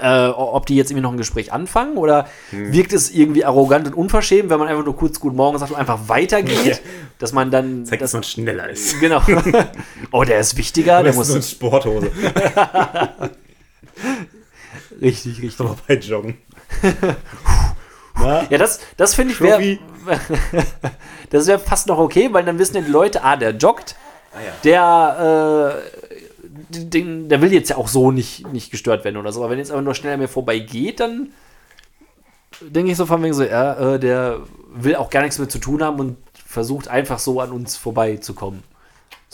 [0.00, 3.94] äh, ob die jetzt irgendwie noch ein Gespräch anfangen oder wirkt es irgendwie arrogant und
[3.94, 6.90] unverschämt, wenn man einfach nur kurz Guten Morgen sagt und einfach weitergeht, Ja.
[7.18, 8.98] dass man dann, zeigt, dass das, man schneller ist.
[9.00, 9.20] genau,
[10.12, 12.10] oh, der ist wichtiger, der muss so eine Sporthose.
[15.00, 15.60] richtig, richtig.
[15.60, 16.38] Aber bei Joggen.
[18.24, 18.46] Na?
[18.50, 19.78] Ja, das, das finde ich wäre.
[21.30, 23.96] Das wäre fast noch okay, weil dann wissen ja die Leute, ah, der joggt,
[24.32, 24.52] Ah, ja.
[24.64, 29.40] der, äh, den, der will jetzt ja auch so nicht, nicht gestört werden oder so.
[29.40, 31.28] Aber wenn jetzt aber nur schnell an mir vorbeigeht, dann
[32.60, 34.40] denke ich so von wegen so, ja, äh, der
[34.74, 36.16] will auch gar nichts mehr zu tun haben und
[36.46, 38.62] versucht einfach so an uns vorbeizukommen.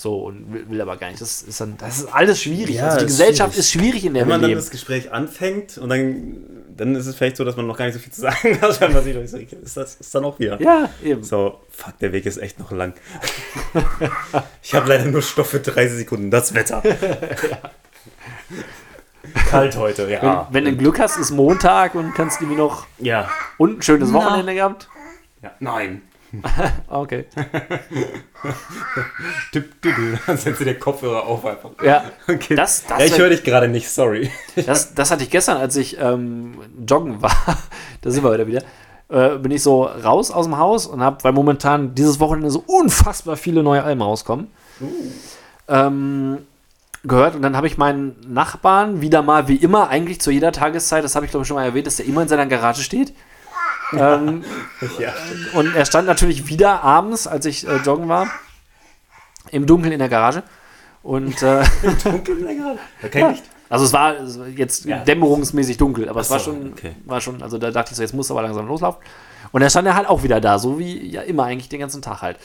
[0.01, 1.21] So, und will, will aber gar nicht.
[1.21, 2.77] Das ist dann, das ist alles schwierig.
[2.77, 3.59] Ja, also die ist Gesellschaft schwierig.
[3.59, 6.39] ist schwierig, in der Wenn man dann das Gespräch anfängt und dann,
[6.75, 8.81] dann ist es vielleicht so, dass man noch gar nicht so viel zu sagen hat,
[8.81, 10.59] wenn man sich so, ist das ist dann auch wieder.
[10.63, 11.23] Ja, eben.
[11.23, 12.95] So, fuck, der Weg ist echt noch lang.
[14.63, 16.31] ich habe leider nur Stoff für 30 Sekunden.
[16.31, 16.83] Das Wetter.
[19.51, 20.49] Kalt heute, ja.
[20.51, 23.29] Wenn, wenn du Glück hast, ist Montag und kannst irgendwie noch ja.
[23.59, 24.89] und ein schönes Wochenende gehabt.
[25.43, 25.51] ja.
[25.61, 26.01] Nein.
[26.89, 27.27] Okay.
[29.53, 29.95] Tipp, tipp.
[30.27, 31.71] Dann setzt du der Kopfhörer auf einfach.
[31.83, 32.55] Ja, Okay.
[32.55, 34.31] Das- das ja, ich höre dich gerade nicht, sorry.
[34.67, 36.55] das, das hatte ich gestern, als ich ähm,
[36.87, 37.33] joggen war.
[38.03, 38.63] da sind wir heute wieder.
[39.09, 42.63] Äh, bin ich so raus aus dem Haus und habe, weil momentan dieses Wochenende so
[42.67, 44.47] unfassbar viele neue Alben rauskommen,
[45.69, 46.39] ähm,
[47.03, 47.35] gehört.
[47.35, 51.17] Und dann habe ich meinen Nachbarn wieder mal, wie immer, eigentlich zu jeder Tageszeit, das
[51.17, 53.13] habe ich glaube ich schon mal erwähnt, dass der immer in seiner Garage steht.
[53.99, 54.45] Ähm,
[54.99, 55.13] Ja.
[55.55, 58.29] Und er stand natürlich wieder abends, als ich äh, joggen war,
[59.51, 60.43] im Dunkeln in der Garage.
[61.03, 61.63] Und äh,
[62.05, 62.77] Dunkel länger.
[63.11, 63.45] Kein Licht.
[63.69, 64.99] also es war es jetzt Ja.
[64.99, 66.93] dämmerungsmäßig dunkel, aber es Ach war schon, okay.
[67.07, 69.01] war schon, also da dachte ich so, jetzt muss aber langsam loslaufen.
[69.53, 72.03] Und da stand er halt auch wieder da, so wie ja immer eigentlich den ganzen
[72.03, 72.37] Tag halt.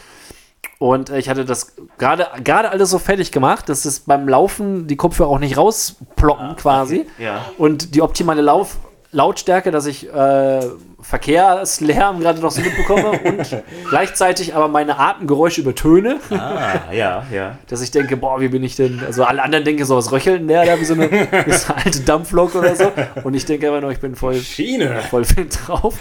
[0.80, 4.88] Und äh, ich hatte das gerade gerade alles so fertig gemacht, dass es beim Laufen
[4.88, 7.06] die Kopfhörer auch nicht rausploppen quasi.
[7.20, 7.46] Ja.
[7.58, 8.78] Und die optimale Lauf
[9.12, 10.60] Lautstärke, dass ich äh,
[11.08, 17.58] Verkehrslärm gerade noch so mitbekomme und gleichzeitig aber meine Atemgeräusche übertöne, Ah, ja, ja.
[17.68, 19.02] dass ich denke, boah, wie bin ich denn?
[19.06, 21.86] Also alle anderen denken so, was röcheln der da wie so eine, wie so eine
[21.86, 22.92] alte Dampflok oder so.
[23.24, 25.02] Und ich denke einfach nur, ich bin voll, Schiene.
[25.10, 25.96] voll fit drauf.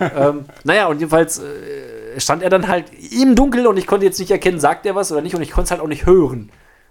[0.00, 2.86] ähm, naja, und jedenfalls äh, stand er dann halt
[3.20, 5.50] im Dunkeln und ich konnte jetzt nicht erkennen, sagt er was oder nicht und ich
[5.50, 6.50] konnte es halt auch nicht hören.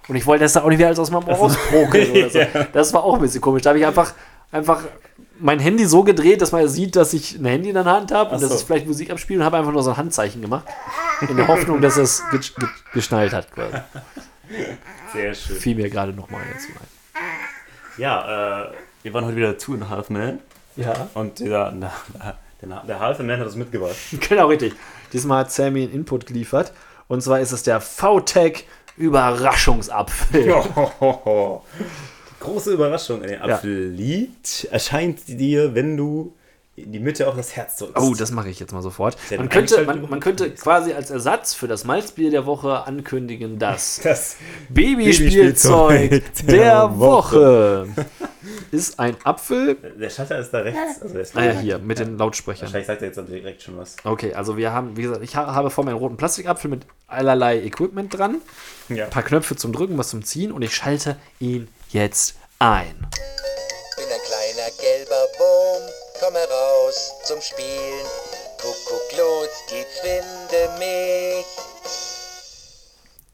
[0.10, 2.40] Und ich wollte das da auch nicht wieder alles aus meinem Ohr rausprokeln oder so.
[2.74, 3.62] Das war auch ein bisschen komisch.
[3.62, 4.14] Da habe ich einfach,
[4.52, 4.82] einfach
[5.40, 8.32] mein Handy so gedreht, dass man sieht, dass ich ein Handy in der Hand habe
[8.32, 8.56] und Ach dass so.
[8.58, 10.66] ich vielleicht Musik abspiele und habe einfach nur so ein Handzeichen gemacht.
[11.28, 13.52] In der Hoffnung, dass es ge ge geschnallt hat.
[13.52, 13.78] Quasi.
[15.14, 15.56] Sehr schön.
[15.56, 17.22] Fiel mir gerade nochmal dazu ein.
[17.98, 18.72] Ja, äh,
[19.04, 20.40] wir waren heute wieder and a Half Man.
[20.76, 21.10] Ja.
[21.14, 21.92] Und der, der,
[22.62, 23.96] der, der Half Man hat das mitgebracht.
[24.30, 24.74] Genau, richtig.
[25.12, 26.74] Diesmal hat Sammy einen Input geliefert.
[27.08, 28.66] Und zwar ist es der VTech
[28.98, 30.56] Überraschungsapfel.
[32.44, 33.22] Große Überraschung.
[33.22, 36.34] Der Apfel liegt, erscheint dir, wenn du
[36.76, 37.98] in die Mitte auf das Herz drückst.
[38.04, 39.16] Oh, das mache ich jetzt mal sofort.
[39.30, 43.60] Ja, Man könnte, man, man könnte quasi als Ersatz für das Malzbier der Woche ankündigen,
[43.60, 44.38] dass das
[44.70, 47.88] Babyspielzeug Babyspielzeug der der Woche
[48.72, 49.76] ist ein Apfel.
[50.00, 51.02] Der Schalter ist da rechts.
[51.02, 52.64] Also ist Ah ja, hier, mit den Lautsprechern.
[52.64, 53.96] Wahrscheinlich sagt er jetzt direkt schon was.
[54.04, 56.88] Okay, also wir haben, wie gesagt, ich ha- habe vor mir einen roten Plastikapfel mit
[57.08, 58.38] allerlei Equipment dran.
[58.90, 59.06] Ja.
[59.06, 62.96] Ein paar Knöpfe zum Drücken, was zum Ziehen und ich schalte ihn jetzt ein.
[63.96, 65.84] Bin ein kleiner gelber Wurm,
[66.20, 68.06] komm heraus zum Spielen.
[68.60, 71.46] Kuckuck, los geht's, finde mich.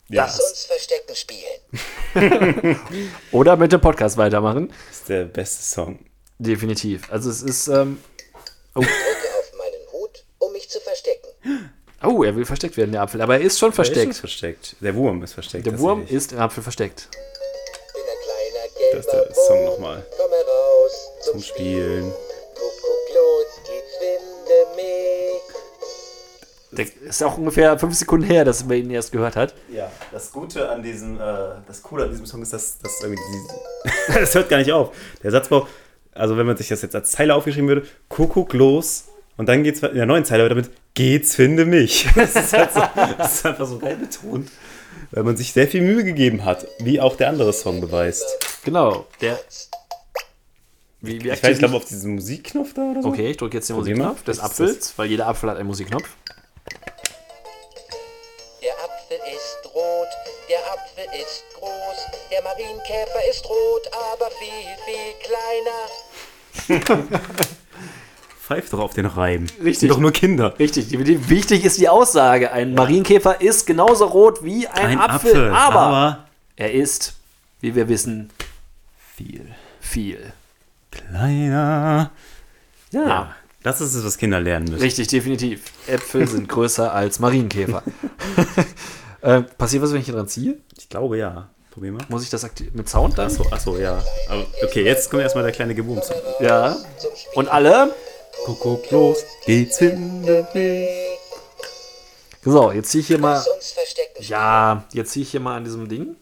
[0.08, 1.60] Ja, Lass das uns Verstecken spielen.
[3.32, 4.72] Oder mit dem Podcast weitermachen.
[4.90, 6.00] ist der beste Song.
[6.38, 7.10] Definitiv.
[7.12, 8.02] Also es ist, ähm,
[8.74, 11.28] Drücke auf meinen Hut, um mich zu verstecken.
[12.02, 13.20] oh, er will versteckt werden, der Apfel.
[13.22, 14.16] Aber er ist schon Der ist versteckt.
[14.16, 14.76] versteckt.
[14.80, 15.66] Der Wurm ist versteckt.
[15.66, 17.08] Der Wurm ist im Apfel versteckt.
[18.92, 20.02] Das ist der Song nochmal.
[21.22, 22.12] zum, Zum Spielen.
[22.54, 25.40] Kuckuck, los geht's, finde mich.
[26.72, 29.54] Der ist auch ungefähr fünf Sekunden her, dass man ihn erst gehört hat.
[29.72, 31.20] Ja, das Gute an diesem, äh,
[31.66, 34.94] das Coole an diesem Song ist, dass, dass irgendwie die, das hört gar nicht auf.
[35.22, 35.66] Der Satzbau,
[36.12, 39.04] also wenn man sich das jetzt als Zeile aufgeschrieben würde, Kuckuck los
[39.36, 42.08] und dann geht's in der neuen Zeile weiter mit geht's, finde mich.
[42.14, 42.82] Das ist, halt so,
[43.18, 44.50] das ist einfach so geil betont,
[45.10, 48.24] weil man sich sehr viel Mühe gegeben hat, wie auch der andere Song beweist.
[48.64, 49.06] Genau.
[49.20, 49.38] Der.
[51.00, 53.08] Wie, wie Ich weiß, ich glaube auf diesen Musikknopf da oder so.
[53.08, 54.08] Okay, ich drücke jetzt den Probier mal.
[54.08, 56.08] Musikknopf des Was ist Apfels, weil jeder Apfel hat einen Musikknopf.
[58.62, 60.08] Der Apfel ist rot,
[60.48, 61.98] der Apfel ist groß,
[62.30, 67.08] der Marienkäfer ist rot, aber viel, viel kleiner.
[68.50, 69.46] Pfeif doch auf den Reim.
[69.58, 69.78] Richtig.
[69.78, 70.58] Sind doch nur Kinder.
[70.58, 72.50] Richtig, die- die- wichtig ist die Aussage.
[72.50, 76.26] Ein Marienkäfer ist genauso rot wie ein, Apfel, aber,
[76.56, 77.14] er ist,
[77.60, 78.30] wie wir wissen,
[79.16, 79.46] viel
[79.80, 80.32] viel.
[80.90, 82.10] kleiner.
[82.90, 84.82] Ja, Ja, das ist es, was Kinder lernen müssen.
[84.82, 85.62] richtig, definitiv.
[85.86, 87.84] Äpfel sind größer als Marienkäfer.
[89.20, 90.56] äh, passiert was, wenn ich hier dran ziehe?
[90.76, 91.48] Ich glaube ja.
[91.70, 92.02] Probier mal.
[92.08, 93.26] Muss ich das mit Sound dann?
[93.28, 94.02] Achso, achso, ja.
[94.28, 96.10] Aber, okay, jetzt kommt erstmal der kleine Gebums.
[96.40, 96.74] Ja.
[97.36, 97.94] Und alle?
[98.44, 100.46] Kuckuck, los, geht's finde
[102.42, 103.44] So, jetzt ziehe ich hier mal.
[104.18, 106.16] Ja, jetzt ziehe ich hier mal an diesem Ding.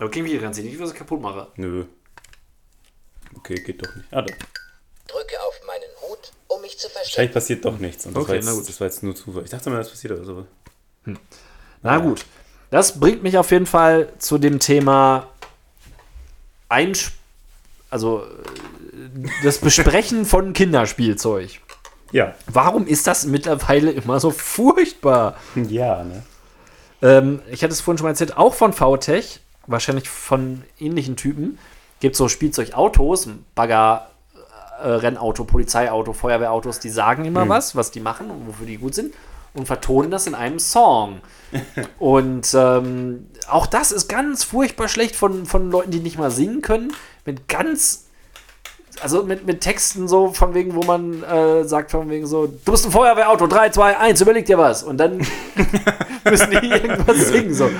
[0.00, 1.48] Okay, wie hier ranziehen, nicht, dass ich es kaputt mache.
[1.56, 1.84] Nö.
[3.36, 4.06] Okay, geht doch nicht.
[4.12, 4.34] Ah, doch.
[5.08, 7.06] Drücke auf meinen Hut, um mich zu verstecken.
[7.06, 8.06] Wahrscheinlich passiert doch nichts.
[8.06, 8.68] Und das, Okay, war jetzt, na gut.
[8.68, 9.44] das war jetzt nur Zufall.
[9.44, 10.46] Ich dachte mal, das passiert oder so.
[11.82, 12.24] Na gut.
[12.70, 15.28] Das bringt mich auf jeden Fall zu dem Thema
[16.68, 17.12] Einsp
[17.92, 18.26] also äh,
[19.42, 21.60] das Besprechen von Kinderspielzeug.
[22.12, 22.34] Ja.
[22.46, 25.36] Warum ist das mittlerweile immer so furchtbar?
[25.54, 26.22] Ja, ne?
[27.00, 31.58] Ähm, ich hatte es vorhin schon mal erzählt, auch von VTech, wahrscheinlich von ähnlichen Typen,
[32.00, 34.10] gibt so Spielzeugautos, Bagger,
[34.82, 38.94] äh, Rennauto, Polizeiauto, Feuerwehrautos, die sagen immer was, was die machen und wofür die gut
[38.94, 39.14] sind
[39.54, 41.20] und vertonen das in einem Song.
[41.98, 46.62] und ähm, auch das ist ganz furchtbar schlecht von, von Leuten, die nicht mal singen
[46.62, 46.92] können,
[47.24, 48.01] mit ganz
[49.00, 52.72] also mit, mit Texten so von wegen, wo man äh, sagt von wegen so, du
[52.72, 54.82] bist ein Feuerwehrauto, 3, 2, 1, überleg dir was.
[54.82, 55.18] Und dann
[56.28, 57.54] müssen die irgendwas singen.
[57.54, 57.70] So,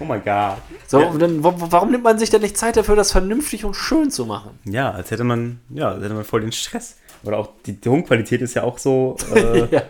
[0.00, 0.58] Oh mein Gott.
[0.86, 1.06] so Ja.
[1.08, 4.26] und dann, warum nimmt man sich denn nicht Zeit dafür, das vernünftig und schön zu
[4.26, 4.50] machen?
[4.64, 6.96] Ja, als hätte man, ja, als hätte man voll den Stress.
[7.24, 9.16] Oder auch die Tonqualität ist ja auch so.
[9.34, 9.82] Äh, Ja.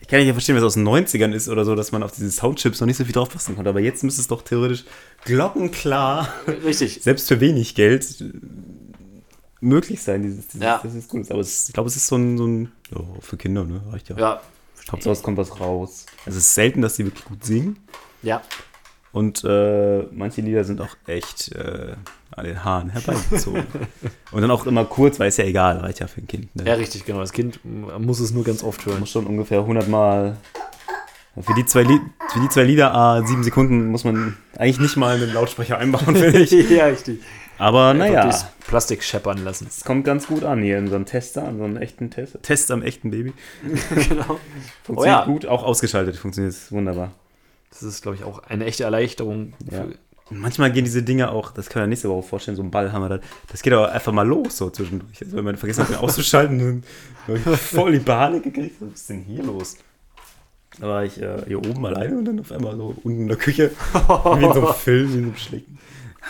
[0.00, 2.28] Ich kann nicht verstehen, was aus den 90ern ist oder so, dass man auf diese
[2.32, 3.70] Soundchips noch nicht so viel draufpassen konnte.
[3.70, 4.84] Aber jetzt müsste es doch theoretisch
[5.24, 6.28] glockenklar,
[6.64, 7.00] Richtig.
[7.02, 8.04] selbst für wenig Geld,
[9.62, 10.80] möglich sein, dieses, dieses Ja.
[10.82, 11.30] dass es gut ist.
[11.30, 13.80] Aber es, ich glaube, es ist so ein, so ein ja, für Kinder, ne?
[13.90, 14.18] Reicht ja.
[14.18, 14.40] Ja.
[14.90, 16.06] Hauptsache, es kommt was raus.
[16.26, 17.78] Also es ist selten, dass die wirklich gut singen.
[18.22, 18.42] Ja.
[19.12, 21.94] Und äh, manche Lieder sind auch echt äh,
[22.30, 23.64] an den Haaren herbeigezogen.
[24.32, 26.54] und dann auch immer kurz, weil es ja egal, reicht ja für ein Kind.
[26.56, 26.64] Ne?
[26.66, 27.20] Ja, richtig, genau.
[27.20, 29.00] Das Kind muss es nur ganz oft hören.
[29.00, 30.36] muss schon ungefähr 100 Mal.
[31.40, 34.98] Für die, zwei Lied, für die zwei Lieder, ah, sieben Sekunden, muss man eigentlich nicht
[34.98, 36.50] mal einen Lautsprecher einbauen, finde ich.
[36.70, 37.20] ja, richtig.
[37.62, 39.68] Aber naja, das Plastik scheppern lassen.
[39.68, 42.42] es kommt ganz gut an hier in so einem Tester, an so einem echten Tester.
[42.42, 43.34] Test am echten Baby.
[44.08, 44.40] genau.
[44.82, 45.24] Funktioniert Oh ja.
[45.24, 47.12] gut, auch ausgeschaltet funktioniert es wunderbar.
[47.70, 49.52] Das ist, glaube ich, auch eine echte Erleichterung.
[49.70, 49.86] Ja.
[50.30, 52.90] Manchmal gehen diese Dinge auch, das kann man ja nächste Woche vorstellen, so ein Ball
[52.90, 53.20] haben wir da,
[53.52, 55.22] das geht aber einfach mal los so zwischendurch.
[55.22, 56.82] Also wenn man vergessen hat, den auszuschalten, dann
[57.28, 58.74] habe ich voll die Panik gekriegt.
[58.80, 59.76] Was ist denn hier los?
[60.80, 63.36] Da war ich äh, hier oben alleine und dann auf einmal so unten in der
[63.36, 65.78] Küche, wie in so einem Film, wie in so einem Schlicken.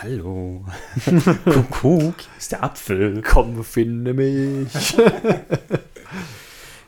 [0.01, 0.65] Hallo.
[1.45, 3.21] Kuckuck, hier ist der Apfel.
[3.21, 4.67] Komm, finde mich.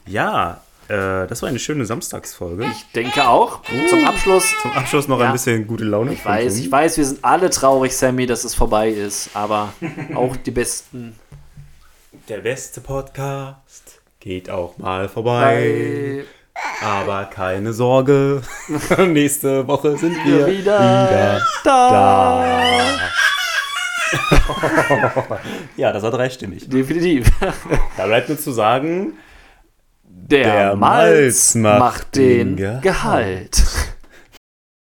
[0.07, 2.65] Ja, äh, das war eine schöne Samstagsfolge.
[2.65, 3.61] Ich denke auch.
[3.89, 4.53] Zum Abschluss.
[4.61, 5.25] Zum Abschluss noch Ja.
[5.27, 6.13] ein bisschen gute Laune.
[6.13, 9.73] Ich weiß, ich weiß, wir sind alle traurig, Sammy, dass es vorbei ist, aber
[10.15, 11.15] auch die besten.
[12.29, 16.23] Der beste Podcast geht auch mal vorbei.
[16.81, 18.41] Aber keine Sorge,
[19.07, 22.81] nächste Woche sind wir wieder, da.
[25.77, 26.69] ja, das war dreistimmig.
[26.69, 27.29] Definitiv.
[27.97, 29.13] Da bleibt nur zu sagen,
[30.03, 33.63] Der, Der Malz Malz macht macht den den Gehalt.